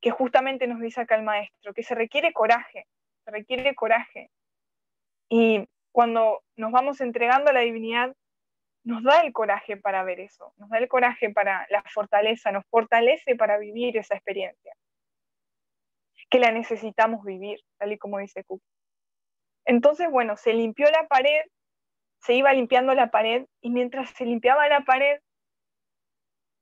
[0.00, 2.86] que justamente nos dice acá el maestro, que se requiere coraje,
[3.24, 4.30] se requiere coraje.
[5.28, 8.16] Y cuando nos vamos entregando a la divinidad,
[8.82, 12.66] nos da el coraje para ver eso, nos da el coraje para la fortaleza, nos
[12.66, 14.74] fortalece para vivir esa experiencia,
[16.28, 18.60] que la necesitamos vivir, tal y como dice Cook.
[19.66, 21.42] Entonces, bueno, se limpió la pared,
[22.22, 25.20] se iba limpiando la pared y mientras se limpiaba la pared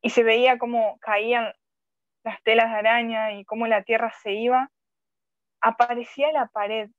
[0.03, 1.55] y se veía cómo caían
[2.23, 4.71] las telas de araña y cómo la tierra se iba,
[5.63, 6.91] aparecía la pared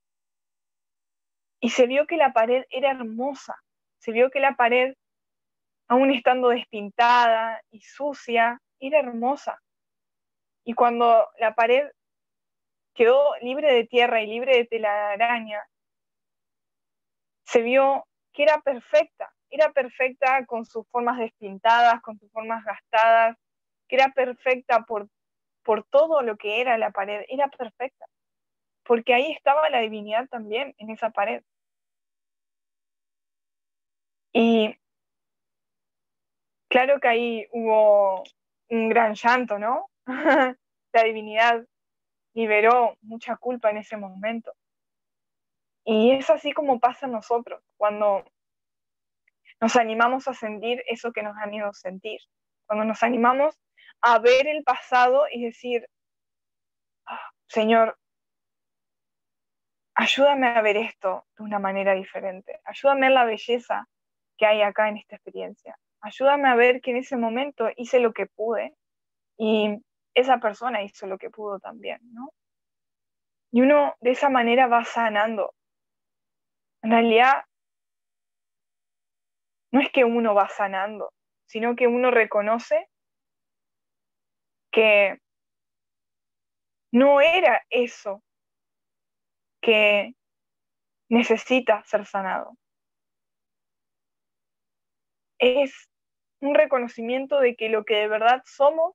[1.64, 3.56] y se vio que la pared era hermosa,
[3.96, 4.92] se vio que la pared
[5.88, 9.62] aún estando despintada y sucia, era hermosa.
[10.64, 11.90] Y cuando la pared
[12.92, 15.66] quedó libre de tierra y libre de telaraña,
[17.46, 23.38] se vio que era perfecta, era perfecta con sus formas despintadas, con sus formas gastadas,
[23.88, 25.08] que era perfecta por,
[25.62, 28.04] por todo lo que era la pared, era perfecta,
[28.82, 31.42] porque ahí estaba la divinidad también en esa pared.
[34.34, 34.76] Y
[36.74, 38.24] Claro que ahí hubo
[38.68, 39.90] un gran llanto, ¿no?
[40.92, 41.64] la divinidad
[42.34, 44.52] liberó mucha culpa en ese momento.
[45.84, 48.24] Y es así como pasa a nosotros, cuando
[49.60, 52.18] nos animamos a sentir eso que nos han ido a sentir,
[52.66, 53.56] cuando nos animamos
[54.00, 55.86] a ver el pasado y decir,
[57.46, 57.96] Señor,
[59.94, 63.86] ayúdame a ver esto de una manera diferente, ayúdame a la belleza
[64.36, 68.12] que hay acá en esta experiencia, ayúdame a ver que en ese momento hice lo
[68.12, 68.74] que pude
[69.38, 69.78] y
[70.14, 72.32] esa persona hizo lo que pudo también, ¿no?
[73.52, 75.54] Y uno de esa manera va sanando.
[76.82, 77.44] En realidad,
[79.72, 81.12] no es que uno va sanando,
[81.46, 82.88] sino que uno reconoce
[84.70, 85.18] que
[86.92, 88.22] no era eso
[89.60, 90.14] que
[91.08, 92.56] necesita ser sanado.
[95.38, 95.88] Es
[96.40, 98.94] un reconocimiento de que lo que de verdad somos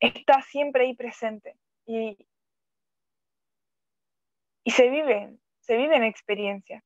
[0.00, 1.56] está siempre ahí presente
[1.86, 2.16] y,
[4.64, 6.82] y se viven, se viven experiencias,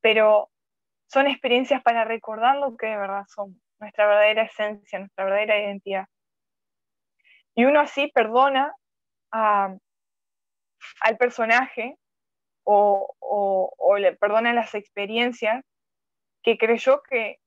[0.00, 0.50] pero
[1.06, 6.06] son experiencias para recordar lo que de verdad somos, nuestra verdadera esencia, nuestra verdadera identidad.
[7.54, 8.72] Y uno así perdona
[9.32, 9.80] al
[11.18, 11.96] personaje
[12.64, 15.64] o, o, le perdona las experiencias
[16.42, 17.38] que creyó que,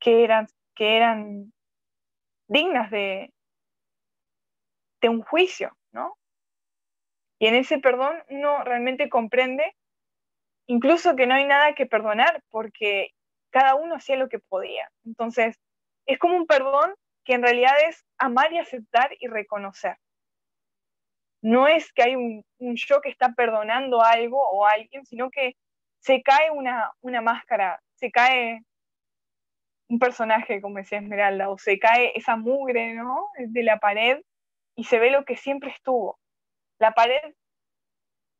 [0.00, 1.52] que, eran, que eran
[2.48, 3.32] dignas de,
[5.00, 6.16] de un juicio, ¿no?
[7.38, 9.74] Y en ese perdón uno realmente comprende
[10.66, 13.10] incluso que no hay nada que perdonar porque
[13.50, 14.90] cada uno hacía lo que podía.
[15.04, 15.58] Entonces,
[16.06, 16.94] es como un perdón
[17.24, 19.96] que en realidad es amar y aceptar y reconocer.
[21.42, 25.56] No es que hay un, yo que está perdonando algo o alguien, sino que
[26.02, 28.64] se cae una, una máscara, se cae
[29.88, 33.28] un personaje, como decía Esmeralda, o se cae esa mugre ¿no?
[33.38, 34.20] de la pared
[34.74, 36.18] y se ve lo que siempre estuvo.
[36.78, 37.34] La pared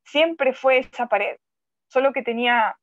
[0.04, 1.36] siempre fue esa pared,
[1.86, 2.76] solo que tenía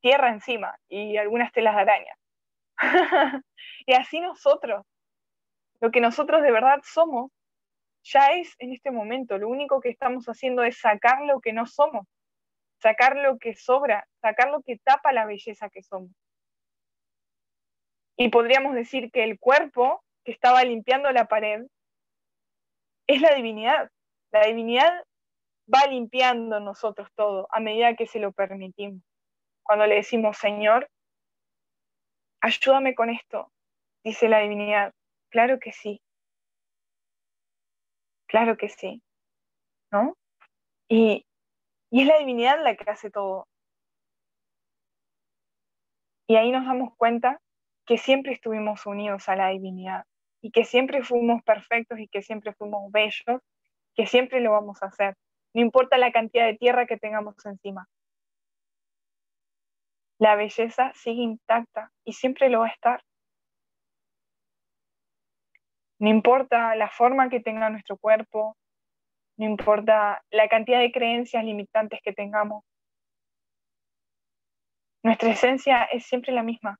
[0.00, 2.14] tierra encima y algunas telas de araña.
[3.86, 4.84] y así nosotros,
[5.80, 7.30] lo que nosotros de verdad somos,
[8.02, 9.38] ya es en este momento.
[9.38, 12.06] Lo único que estamos haciendo es sacar lo que no somos,
[12.78, 16.10] sacar lo que sobra, sacar lo que tapa la belleza que somos.
[18.16, 21.66] Y podríamos decir que el cuerpo que estaba limpiando la pared
[23.06, 23.90] es la divinidad.
[24.32, 25.04] La divinidad
[25.72, 29.02] va limpiando nosotros todo a medida que se lo permitimos.
[29.62, 30.88] Cuando le decimos, Señor,
[32.40, 33.52] ayúdame con esto,
[34.04, 34.92] dice la divinidad,
[35.30, 36.00] claro que sí,
[38.26, 39.02] claro que sí,
[39.90, 40.16] ¿no?
[40.88, 41.25] Y,
[41.96, 43.48] y es la divinidad la que hace todo.
[46.26, 47.40] Y ahí nos damos cuenta
[47.86, 50.04] que siempre estuvimos unidos a la divinidad
[50.42, 53.40] y que siempre fuimos perfectos y que siempre fuimos bellos,
[53.94, 55.16] que siempre lo vamos a hacer,
[55.54, 57.88] no importa la cantidad de tierra que tengamos encima.
[60.18, 63.02] La belleza sigue intacta y siempre lo va a estar.
[65.98, 68.54] No importa la forma que tenga nuestro cuerpo,
[69.36, 72.64] no importa la cantidad de creencias limitantes que tengamos.
[75.02, 76.78] Nuestra esencia es siempre la misma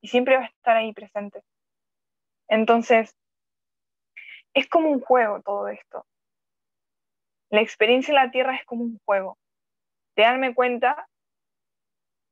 [0.00, 1.42] y siempre va a estar ahí presente.
[2.48, 3.14] Entonces,
[4.54, 6.06] es como un juego todo esto.
[7.50, 9.38] La experiencia en la Tierra es como un juego.
[10.16, 11.06] De darme cuenta,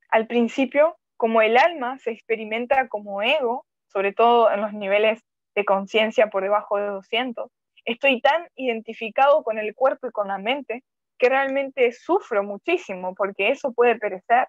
[0.09, 5.23] al principio, como el alma se experimenta como ego, sobre todo en los niveles
[5.55, 7.51] de conciencia por debajo de 200,
[7.87, 10.85] estoy tan identificado con el cuerpo y con la mente
[11.19, 14.49] que realmente sufro muchísimo porque eso puede perecer,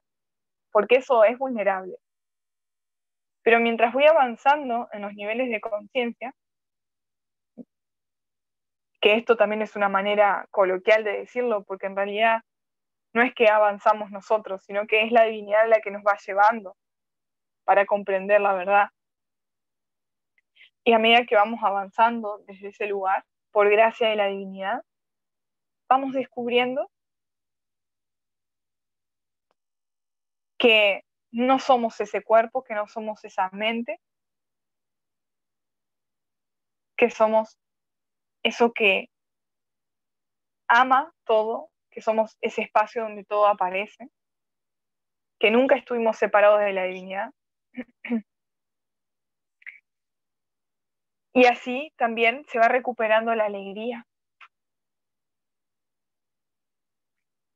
[0.71, 1.95] porque eso es vulnerable.
[3.43, 6.33] Pero mientras voy avanzando en los niveles de conciencia,
[8.99, 12.41] que esto también es una manera coloquial de decirlo, porque en realidad
[13.13, 16.75] no es que avanzamos nosotros, sino que es la divinidad la que nos va llevando
[17.63, 18.87] para comprender la verdad.
[20.87, 24.85] Y a medida que vamos avanzando desde ese lugar, por gracia de la divinidad,
[25.89, 26.89] vamos descubriendo
[30.57, 33.99] que no somos ese cuerpo, que no somos esa mente,
[36.95, 37.57] que somos
[38.43, 39.09] eso que
[40.69, 44.07] ama todo, que somos ese espacio donde todo aparece,
[45.37, 47.33] que nunca estuvimos separados de la divinidad.
[51.37, 54.07] Y así también se va recuperando la alegría.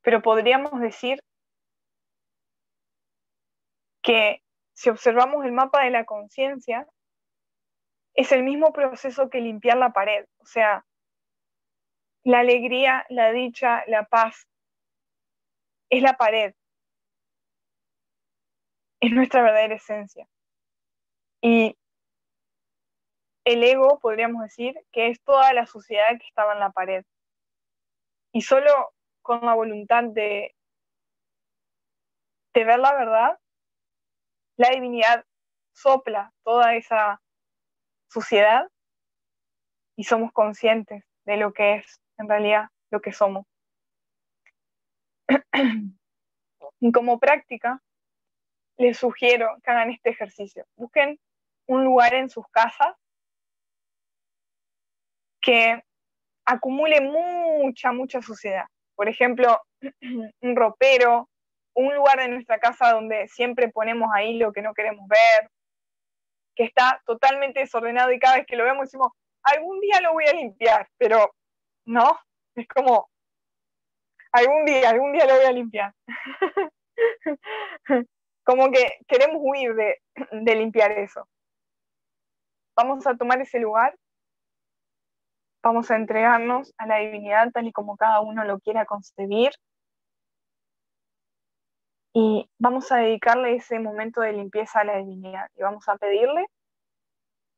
[0.04, 1.20] Pero podríamos decir
[4.04, 4.44] que
[4.74, 6.88] si observamos el mapa de la conciencia,
[8.14, 10.28] es el mismo proceso que limpiar la pared.
[10.38, 10.86] O sea,
[12.24, 14.48] la alegría, la dicha, la paz
[15.90, 16.54] es la pared.
[19.00, 20.28] Es nuestra verdadera esencia.
[21.42, 21.76] Y
[23.44, 27.06] el ego, podríamos decir, que es toda la suciedad que estaba en la pared.
[28.32, 30.56] Y solo con la voluntad de,
[32.54, 33.40] de ver la verdad,
[34.58, 35.26] la divinidad
[35.74, 37.22] sopla toda esa
[38.10, 38.70] suciedad
[39.96, 43.46] y somos conscientes de lo que es en realidad lo que somos.
[46.80, 47.82] y como práctica,
[48.78, 50.66] les sugiero que hagan este ejercicio.
[50.76, 51.20] Busquen
[51.68, 52.96] un lugar en sus casas
[55.42, 55.82] que
[56.46, 58.66] acumule mucha, mucha suciedad.
[58.96, 59.62] Por ejemplo,
[60.42, 61.30] un ropero,
[61.74, 65.50] un lugar de nuestra casa donde siempre ponemos ahí lo que no queremos ver,
[66.56, 69.12] que está totalmente desordenado y cada vez que lo vemos decimos,
[69.44, 71.34] algún día lo voy a limpiar, pero
[71.86, 72.20] no,
[72.56, 73.10] es como,
[74.32, 75.94] algún día, algún día lo voy a limpiar.
[78.44, 80.02] como que queremos huir de,
[80.32, 81.28] de limpiar eso.
[82.76, 83.96] Vamos a tomar ese lugar
[85.64, 89.52] Vamos a entregarnos a la divinidad tal y como cada uno lo quiera concebir.
[92.14, 95.50] Y vamos a dedicarle ese momento de limpieza a la divinidad.
[95.56, 96.48] Y vamos a pedirle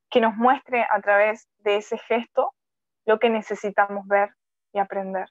[0.09, 2.53] que nos muestre a través de ese gesto
[3.05, 4.29] lo que necesitamos ver
[4.73, 5.27] y aprender.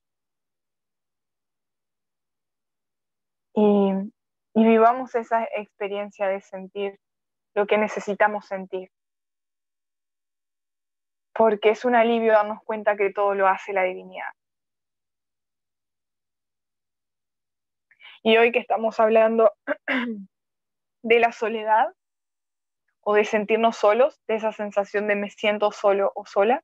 [3.54, 3.92] Y,
[4.54, 6.98] y vivamos esa experiencia de sentir
[7.54, 8.90] lo que necesitamos sentir
[11.34, 14.30] porque es un alivio darnos cuenta que todo lo hace la divinidad.
[18.22, 19.52] Y hoy que estamos hablando
[21.02, 21.92] de la soledad
[23.00, 26.62] o de sentirnos solos, de esa sensación de me siento solo o sola,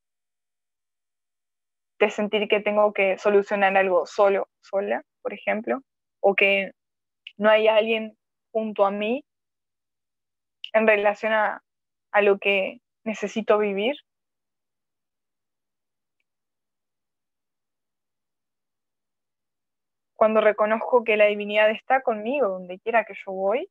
[1.99, 5.83] de sentir que tengo que solucionar algo solo, sola, por ejemplo,
[6.21, 6.73] o que
[7.37, 8.17] no hay alguien
[8.53, 9.25] junto a mí
[10.73, 11.63] en relación a,
[12.13, 13.97] a lo que necesito vivir.
[20.19, 23.71] Cuando reconozco que la divinidad está conmigo donde quiera que yo voy,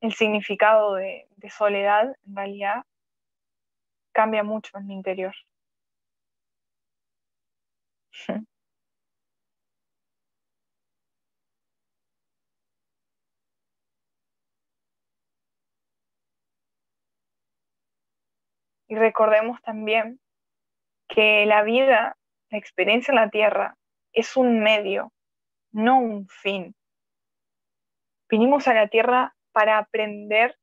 [0.00, 2.82] el significado de, soledad en realidad
[4.12, 5.34] cambia mucho en mi interior.
[18.88, 20.20] Y recordemos también
[21.08, 22.16] que la vida,
[22.50, 23.76] la experiencia en la tierra,
[24.12, 25.12] es un medio,
[25.72, 26.74] no un fin.
[28.28, 30.58] Vinimos a la tierra para aprender,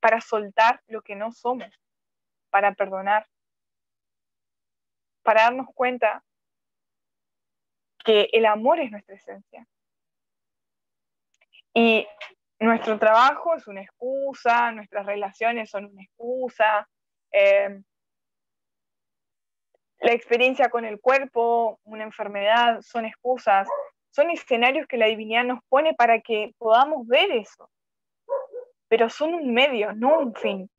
[0.00, 1.70] para soltar lo que no somos,
[2.50, 3.26] para perdonar,
[5.22, 6.24] para darnos cuenta
[8.04, 9.66] que el amor es nuestra esencia.
[11.74, 12.06] Y
[12.60, 16.88] nuestro trabajo es una excusa, nuestras relaciones son una excusa,
[17.32, 17.82] eh,
[20.00, 23.68] la experiencia con el cuerpo, una enfermedad, son excusas,
[24.10, 27.70] son escenarios que la divinidad nos pone para que podamos ver eso,
[28.88, 30.70] pero son un medio, no un fin.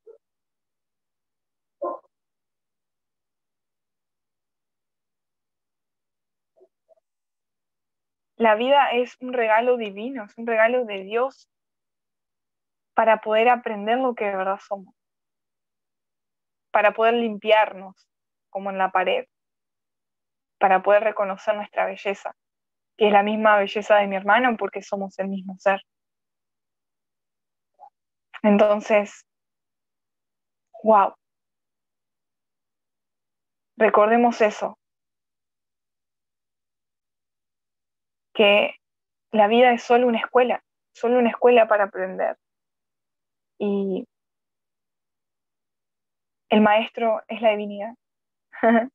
[8.36, 11.48] La vida es un regalo divino, es un regalo de Dios
[12.98, 14.92] para poder aprender lo que de verdad somos,
[16.72, 18.08] para poder limpiarnos
[18.50, 19.26] como en la pared,
[20.58, 22.34] para poder reconocer nuestra belleza,
[22.96, 25.80] que es la misma belleza de mi hermano porque somos el mismo ser.
[28.42, 29.24] Entonces,
[30.82, 31.14] wow,
[33.76, 34.76] recordemos eso,
[38.34, 38.74] que
[39.30, 42.36] la vida es solo una escuela, solo una escuela para aprender
[43.58, 44.06] y
[46.50, 47.94] el maestro es la divinidad.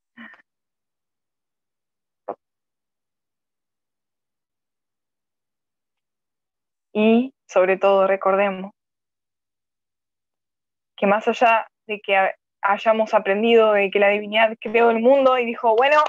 [6.94, 8.72] y sobre todo recordemos
[10.96, 12.16] que más allá de que
[12.62, 16.02] hayamos aprendido de que la divinidad creó el mundo y dijo, bueno,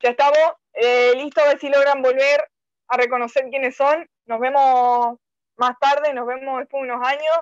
[0.00, 0.38] ya estamos,
[0.74, 2.46] eh, listo, a ver si logran volver
[2.88, 5.18] a reconocer quiénes son, nos vemos
[5.56, 7.38] más tarde, nos vemos después de unos años,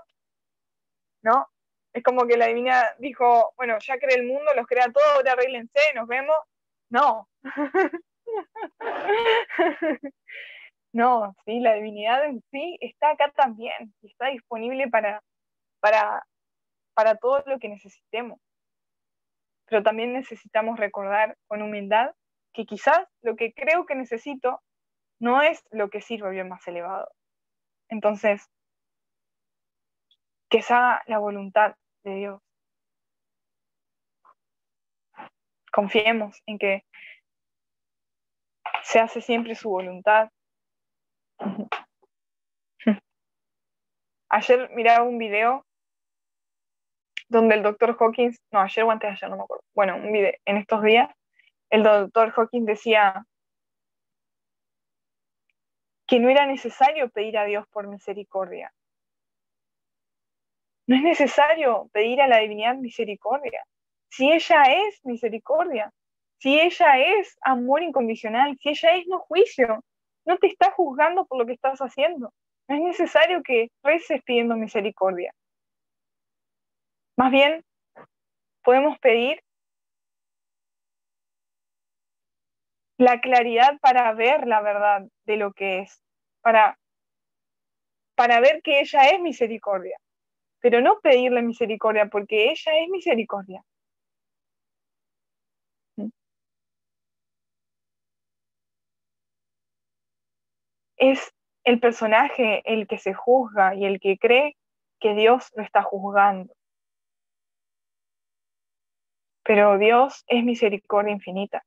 [1.24, 1.48] ¿no?
[1.92, 5.32] Es como que la divina dijo, bueno, ya creé el mundo, los crea todos, ahora
[5.32, 6.36] arreglense, nos vemos.
[6.90, 7.28] No.
[10.92, 15.22] no, sí, la divinidad en sí está acá también, está disponible para,
[15.80, 16.24] para,
[16.94, 18.38] para todo lo que necesitemos.
[19.66, 22.12] Pero también necesitamos recordar con humildad
[22.52, 24.60] que quizás lo que creo que necesito
[25.20, 27.08] no es lo que sirve bien más elevado,
[27.88, 28.46] Entonces,
[30.54, 31.74] que se haga la voluntad
[32.04, 32.40] de Dios.
[35.72, 36.84] Confiemos en que
[38.84, 40.30] se hace siempre su voluntad.
[44.28, 45.66] Ayer miraba un video
[47.26, 50.12] donde el doctor Hawkins, no, ayer o antes de ayer, no me acuerdo, bueno, un
[50.12, 51.10] video, en estos días,
[51.68, 53.26] el doctor Hawkins decía
[56.06, 58.72] que no era necesario pedir a Dios por misericordia.
[60.86, 63.62] No es necesario pedir a la divinidad misericordia.
[64.10, 65.90] Si ella es misericordia,
[66.38, 69.82] si ella es amor incondicional, si ella es no juicio,
[70.26, 72.32] no te está juzgando por lo que estás haciendo.
[72.68, 75.32] No es necesario que reces pidiendo misericordia.
[77.16, 77.64] Más bien,
[78.62, 79.40] podemos pedir
[82.98, 86.02] la claridad para ver la verdad de lo que es,
[86.40, 86.78] para,
[88.14, 89.96] para ver que ella es misericordia,
[90.64, 93.62] pero no pedirle misericordia porque ella es misericordia.
[100.96, 101.34] Es
[101.64, 104.56] el personaje el que se juzga y el que cree
[105.00, 106.54] que Dios lo está juzgando.
[109.44, 111.62] Pero Dios es misericordia infinita.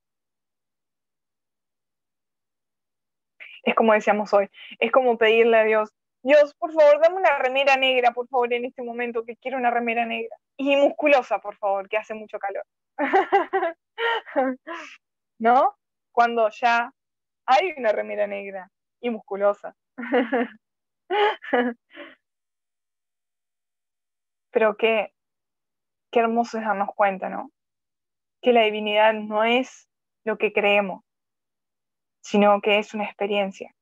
[3.62, 4.50] Es como decíamos hoy,
[4.80, 5.94] es como pedirle a Dios,
[6.28, 9.72] Dios, por favor, dame una remera negra, por favor, en este momento, que quiero una
[9.72, 10.36] remera negra.
[10.58, 12.66] Y musculosa, por favor, que hace mucho calor.
[15.40, 15.78] ¿No?
[16.12, 16.92] Cuando ya
[17.46, 19.74] hay una remera negra y musculosa.
[24.52, 25.14] Pero qué,
[26.12, 27.52] qué hermoso es darnos cuenta, ¿no?
[28.42, 29.88] Que la divinidad no es
[30.26, 31.06] lo que creemos,
[32.20, 33.74] sino que es una experiencia.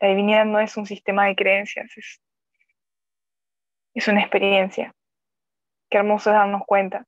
[0.00, 2.20] La divinidad no es un sistema de creencias, es,
[3.94, 4.94] es una experiencia.
[5.90, 7.04] Qué hermoso es darnos cuenta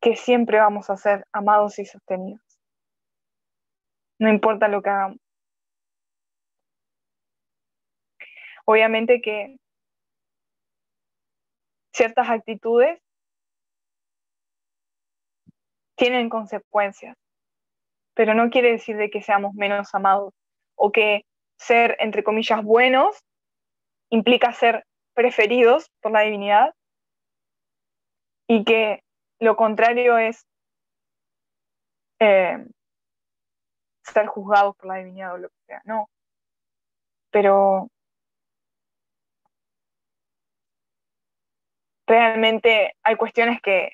[0.00, 2.42] que siempre vamos a ser amados y sostenidos.
[4.18, 5.18] No importa lo que hagamos.
[8.66, 9.56] Obviamente que
[11.92, 13.00] ciertas actitudes
[15.96, 17.16] tienen consecuencias,
[18.14, 20.32] pero no quiere decir de que seamos menos amados
[20.76, 21.24] o que
[21.58, 23.24] ser, entre comillas, buenos
[24.10, 24.84] implica ser
[25.14, 26.74] preferidos por la divinidad
[28.46, 29.02] y que
[29.40, 30.46] lo contrario es
[32.20, 32.64] eh,
[34.02, 36.08] ser juzgados por la divinidad o lo que sea, no.
[37.30, 37.88] Pero
[42.06, 43.90] realmente hay cuestiones que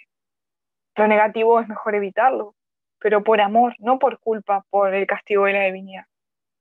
[0.96, 2.54] lo negativo es mejor evitarlo,
[2.98, 6.04] pero por amor, no por culpa, por el castigo de la divinidad.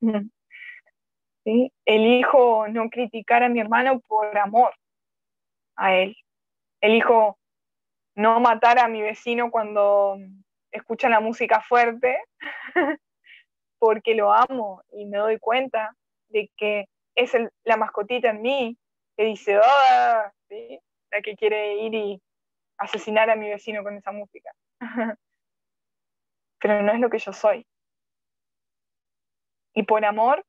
[1.46, 1.72] ¿Sí?
[1.86, 4.74] Elijo no criticar a mi hermano por amor
[5.76, 6.16] a él.
[6.82, 7.38] Elijo
[8.16, 10.18] no matar a mi vecino cuando
[10.72, 12.22] escucha la música fuerte,
[13.80, 15.96] porque lo amo y me doy cuenta
[16.28, 16.86] de que
[17.16, 17.32] es
[17.64, 18.78] la mascotita en mí
[19.18, 20.32] que dice, ¡ah!
[21.12, 22.22] la que quiere ir y
[22.78, 24.52] asesinar a mi vecino con esa música.
[26.62, 27.66] Pero no es lo que yo soy.
[29.74, 30.46] Y por amor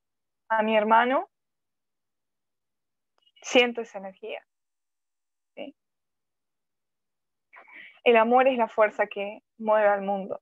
[0.49, 1.29] a mi hermano,
[3.43, 4.43] siento esa energía.
[8.05, 10.41] El amor es la fuerza que mueve al mundo.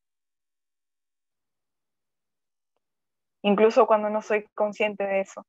[3.43, 5.45] Incluso cuando no soy consciente de eso.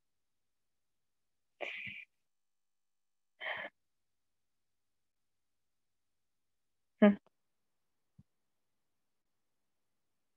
[7.01, 7.15] Hmm.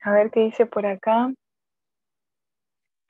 [0.05, 1.33] A ver qué dice por acá.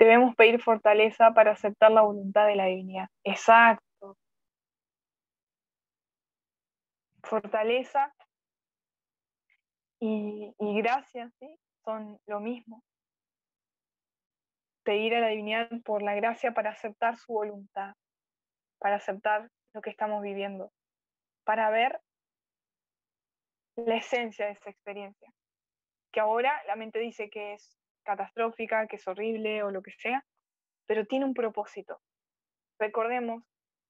[0.02, 3.08] Debemos pedir fortaleza para aceptar la voluntad de la divinidad.
[3.22, 4.16] Exacto.
[7.22, 8.12] Fortaleza
[10.00, 11.56] y, gracias, ¿sí?
[11.84, 12.82] Son lo mismo.
[14.82, 17.94] Pedir a la divinidad por la gracia para aceptar su voluntad,
[18.80, 20.72] para aceptar lo que estamos viviendo,
[21.44, 22.00] para ver
[23.76, 25.32] la esencia de esa experiencia.
[26.10, 30.24] Que ahora la mente dice que es catastrófica, que es horrible o lo que sea,
[30.86, 32.00] pero tiene un propósito.
[32.78, 33.44] Recordemos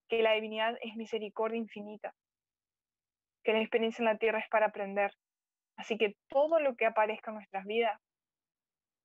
[0.09, 2.15] que la divinidad es misericordia infinita,
[3.45, 5.13] que la experiencia en la tierra es para aprender,
[5.77, 8.01] Así que todo lo que aparezca en nuestras vidas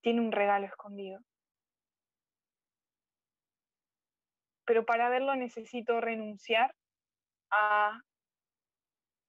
[0.01, 1.19] tiene un regalo escondido.
[4.65, 6.75] Pero para verlo necesito renunciar
[7.49, 7.99] a,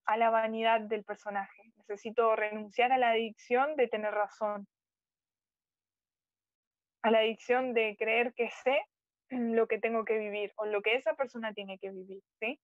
[0.04, 1.62] a la vanidad del personaje.
[1.76, 4.66] Necesito renunciar a la adicción de tener razón.
[7.02, 8.80] A la adicción de creer que sé
[9.30, 12.58] lo que tengo que vivir o lo que esa persona tiene que vivir, ¿sí?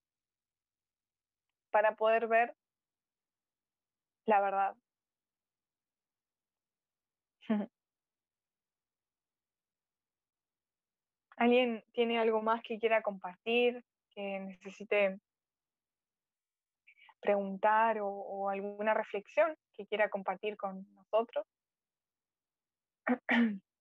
[1.70, 2.54] Para poder ver
[4.26, 4.76] la verdad.
[11.36, 15.18] ¿Alguien tiene algo más que quiera compartir, que necesite
[17.20, 21.46] preguntar o, alguna reflexión que quiera compartir con nosotros?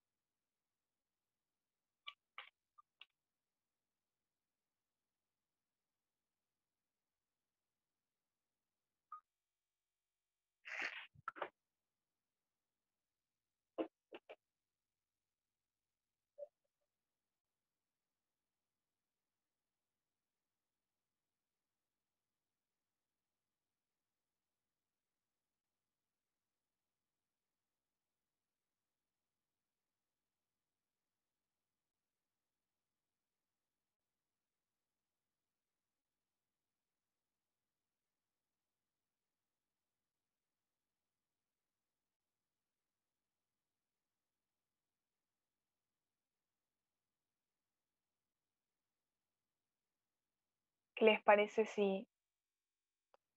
[51.03, 52.07] les parece si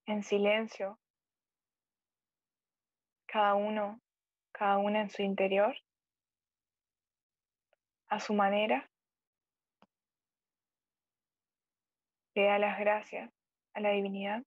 [0.07, 0.99] en silencio
[3.27, 4.01] cada uno,
[4.53, 5.77] cada una en su interior,
[8.09, 8.89] a su manera,
[12.35, 13.31] le da las gracias
[13.75, 14.43] a la divinidad?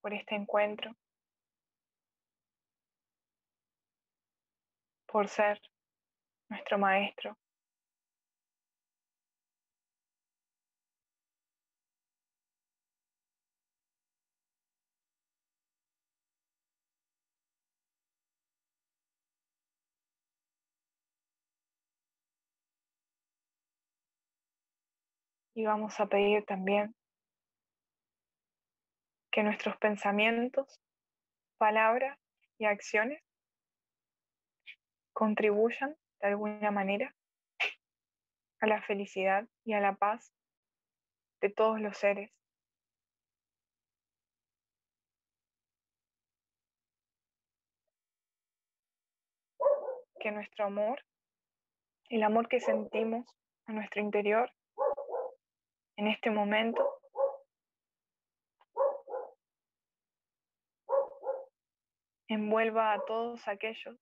[0.00, 0.96] por este encuentro.
[5.10, 5.60] Por ser
[6.48, 7.36] nuestro maestro.
[25.54, 26.94] Y vamos a pedir también
[29.30, 30.80] que nuestros pensamientos,
[31.58, 32.18] palabras
[32.58, 33.22] y acciones
[35.12, 37.14] contribuyan de alguna manera
[38.60, 40.32] a la felicidad y a la paz
[41.40, 42.30] de todos los seres.
[50.18, 51.02] Que nuestro amor,
[52.10, 53.26] el amor que sentimos
[53.66, 54.52] a nuestro interior
[55.96, 57.00] en este momento,
[62.28, 63.98] envuelva a todos aquellos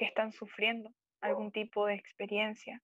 [0.00, 0.90] que están sufriendo
[1.20, 2.82] algún tipo de experiencia,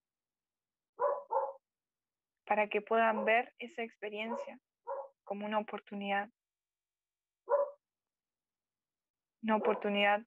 [2.44, 4.60] para que puedan ver esa experiencia
[5.24, 6.28] como una oportunidad,
[9.42, 10.20] una oportunidad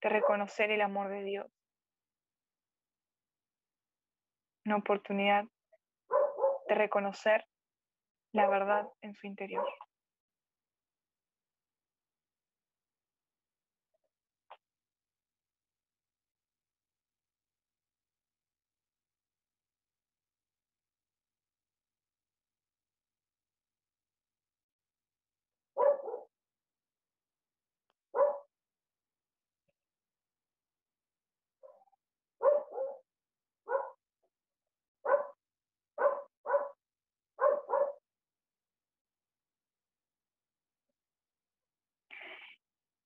[0.00, 1.52] de reconocer el amor de Dios,
[4.64, 5.44] una oportunidad
[6.68, 7.46] de reconocer
[8.32, 9.68] la verdad en su interior.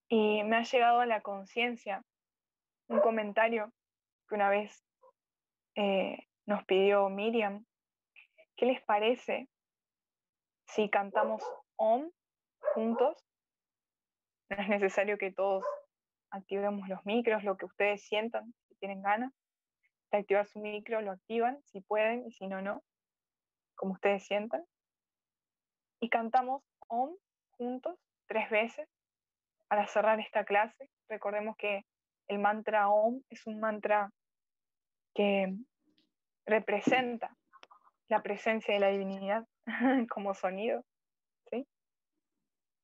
[0.08, 2.04] Y me ha llegado a la conciencia
[2.88, 3.72] un comentario
[4.28, 4.84] que una vez
[5.74, 7.66] eh, nos pidió Miriam.
[8.56, 9.48] ¿Qué les parece
[10.66, 11.42] si cantamos
[11.76, 12.10] OM
[12.74, 13.16] juntos?
[14.48, 15.64] No es necesario que todos
[16.30, 19.32] activemos los micros, lo que ustedes sientan, si tienen ganas
[20.12, 22.84] de activar su micro, lo activan, si pueden, y si no, no,
[23.74, 24.64] como ustedes sientan.
[26.00, 27.16] Y cantamos OM
[27.50, 28.88] juntos tres veces
[29.68, 31.84] para cerrar esta clase, recordemos que
[32.28, 34.10] el mantra OM es un mantra
[35.14, 35.54] que
[36.46, 37.36] representa
[38.08, 39.46] la presencia de la divinidad
[40.10, 40.84] como sonido,
[41.50, 41.66] ¿sí?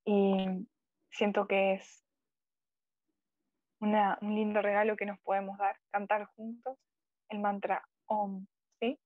[0.04, 0.66] Y
[1.10, 2.04] siento que es
[3.80, 6.78] un lindo regalo que nos podemos dar, cantar juntos
[7.28, 8.46] el mantra OM,
[8.80, 8.98] ¿sí?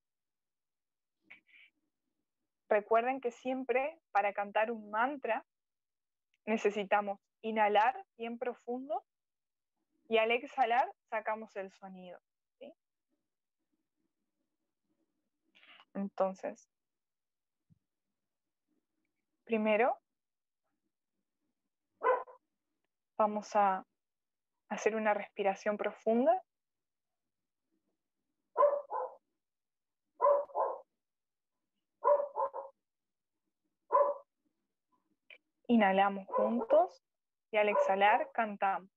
[2.69, 5.45] Recuerden que siempre para cantar un mantra
[6.47, 9.05] necesitamos inhalar bien profundo
[10.09, 12.21] y al exhalar sacamos el sonido.
[15.95, 16.69] Entonces,
[19.47, 19.97] Primero,
[23.17, 23.87] vamos a
[24.69, 26.43] hacer una respiración profunda.
[35.69, 37.06] Inhalamos juntos
[37.51, 38.91] y al exhalar cantamos.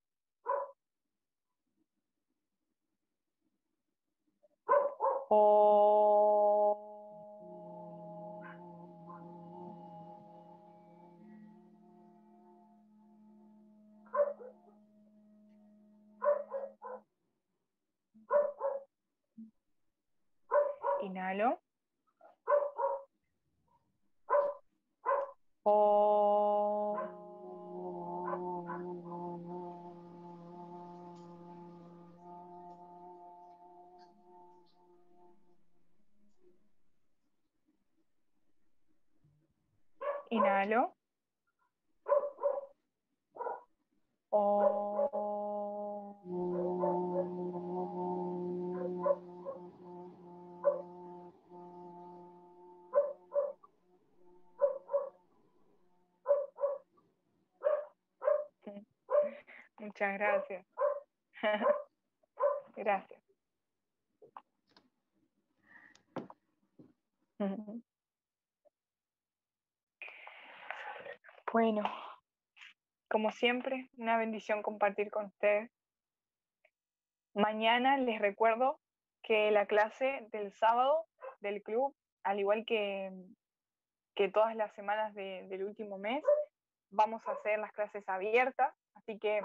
[21.02, 21.60] Inhalo.
[40.60, 40.94] Inhalo.
[59.78, 60.66] Muchas gracias.
[62.76, 63.20] gracias.
[71.52, 71.82] Bueno,
[73.08, 75.70] como siempre, una bendición compartir con ustedes.
[77.32, 78.78] Mañana les recuerdo
[79.22, 81.06] que la clase del sábado
[81.40, 83.10] del club, al igual que,
[84.14, 86.22] que todas las semanas del último mes,
[86.90, 89.40] vamos a hacer las clases abiertas, así que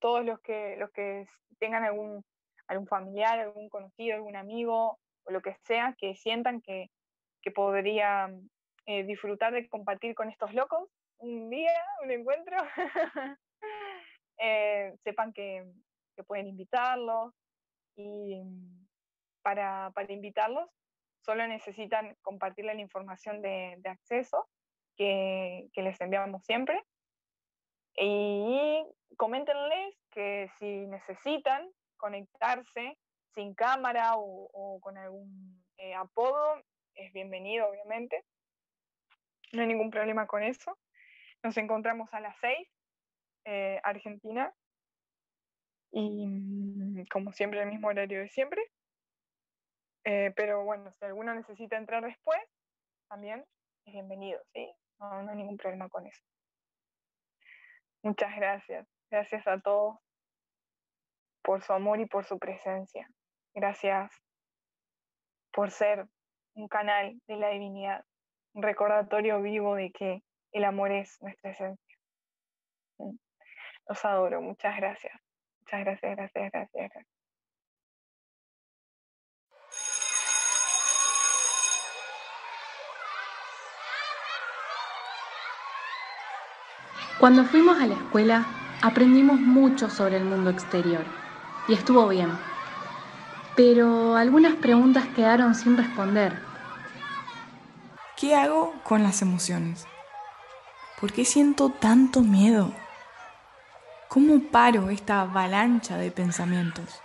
[0.00, 1.26] todos los que, los que
[1.58, 2.24] tengan algún,
[2.66, 6.90] algún familiar, algún conocido, algún amigo o lo que sea, que sientan que,
[7.42, 8.48] que podrían
[8.86, 10.88] eh, disfrutar de compartir con estos locos
[11.18, 11.72] un día,
[12.02, 12.56] un encuentro,
[14.38, 15.64] eh, sepan que,
[16.26, 17.32] pueden invitarlos
[17.94, 18.42] y
[19.42, 20.68] para, invitarlos
[21.24, 24.48] solo necesitan compartirle la información de, acceso
[24.96, 26.82] que, que les enviamos siempre
[28.00, 28.84] y
[29.16, 32.96] coméntenles que si necesitan conectarse
[33.34, 36.62] sin cámara o, con algún eh, apodo,
[36.94, 38.24] es bienvenido, obviamente.
[39.52, 40.78] No hay ningún problema con eso.
[41.42, 42.68] Nos encontramos a las 6,
[43.44, 44.52] eh, Argentina,
[45.90, 48.62] y mm, como siempre, el mismo horario de siempre.
[50.04, 52.40] Eh, pero bueno, si alguno necesita entrar después,
[53.08, 53.44] también
[53.84, 54.70] es bienvenido, ¿sí?
[54.98, 56.22] no hay ningún problema con eso.
[58.02, 58.86] Muchas gracias.
[59.10, 59.96] Gracias a todos
[61.42, 63.08] por su amor y por su presencia.
[63.54, 64.10] Gracias
[65.52, 66.06] por ser
[66.54, 68.04] un canal de la divinidad,
[68.54, 71.96] un recordatorio vivo de que el amor es nuestra esencia.
[72.98, 73.16] Mm.
[73.88, 74.40] Los adoro.
[74.40, 75.14] Muchas gracias.
[75.60, 77.06] Muchas gracias, gracias, gracias, gracias.
[87.18, 88.46] Cuando fuimos a la escuela,
[88.80, 91.04] aprendimos mucho sobre el mundo exterior
[91.66, 92.30] y estuvo bien.
[93.56, 96.40] Pero algunas preguntas quedaron sin responder.
[98.16, 99.84] ¿Qué hago con las emociones?
[101.00, 102.72] ¿Por qué siento tanto miedo?
[104.08, 107.00] ¿Cómo paro esta avalancha de pensamientos?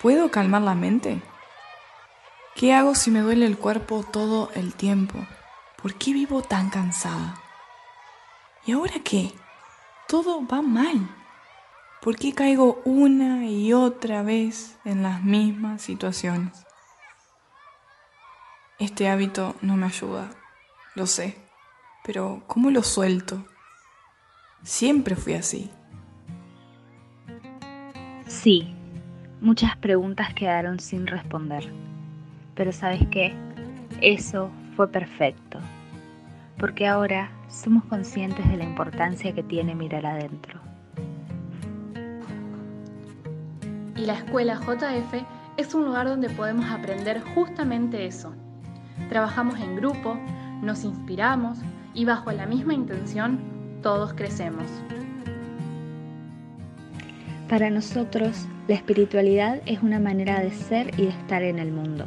[0.00, 1.20] ¿Puedo calmar la mente?
[2.54, 5.18] ¿Qué hago si me duele el cuerpo todo el tiempo?
[5.82, 7.34] ¿Por qué vivo tan cansada?
[8.64, 9.34] ¿Y ahora qué?
[10.08, 11.08] Todo va mal.
[12.00, 16.64] ¿Por qué caigo una y otra vez en las mismas situaciones?
[18.78, 20.30] Este hábito no me ayuda,
[20.94, 21.41] lo sé,
[22.04, 23.44] pero ¿cómo lo suelto?
[24.62, 25.70] Siempre fui así.
[28.26, 28.74] Sí,
[29.40, 31.72] muchas preguntas quedaron sin responder,
[32.54, 33.34] pero ¿sabes qué?
[34.00, 35.58] Eso fue perfecto
[36.62, 40.60] porque ahora somos conscientes de la importancia que tiene mirar adentro.
[43.96, 45.24] Y la escuela JF
[45.56, 48.32] es un lugar donde podemos aprender justamente eso.
[49.08, 50.16] Trabajamos en grupo,
[50.62, 51.58] nos inspiramos
[51.94, 53.38] y bajo la misma intención
[53.82, 54.66] todos crecemos.
[57.48, 62.06] Para nosotros, la espiritualidad es una manera de ser y de estar en el mundo.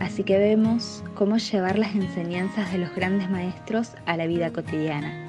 [0.00, 5.28] Así que vemos cómo llevar las enseñanzas de los grandes maestros a la vida cotidiana.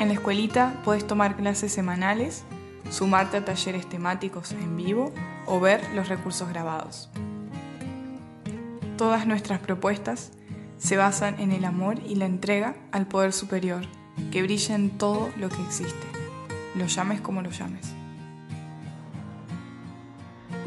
[0.00, 2.44] En la escuelita puedes tomar clases semanales,
[2.90, 5.12] sumarte a talleres temáticos en vivo
[5.46, 7.08] o ver los recursos grabados.
[8.96, 10.32] Todas nuestras propuestas
[10.78, 13.82] se basan en el amor y la entrega al poder superior,
[14.30, 16.06] que brilla en todo lo que existe,
[16.74, 17.94] lo llames como lo llames.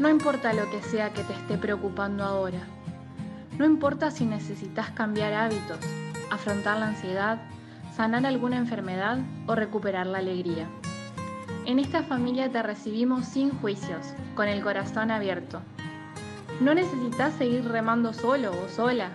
[0.00, 2.60] No importa lo que sea que te esté preocupando ahora.
[3.58, 5.78] No importa si necesitas cambiar hábitos,
[6.30, 7.40] afrontar la ansiedad,
[7.96, 9.18] sanar alguna enfermedad
[9.48, 10.68] o recuperar la alegría.
[11.66, 15.60] En esta familia te recibimos sin juicios, con el corazón abierto.
[16.60, 19.10] No necesitas seguir remando solo o sola.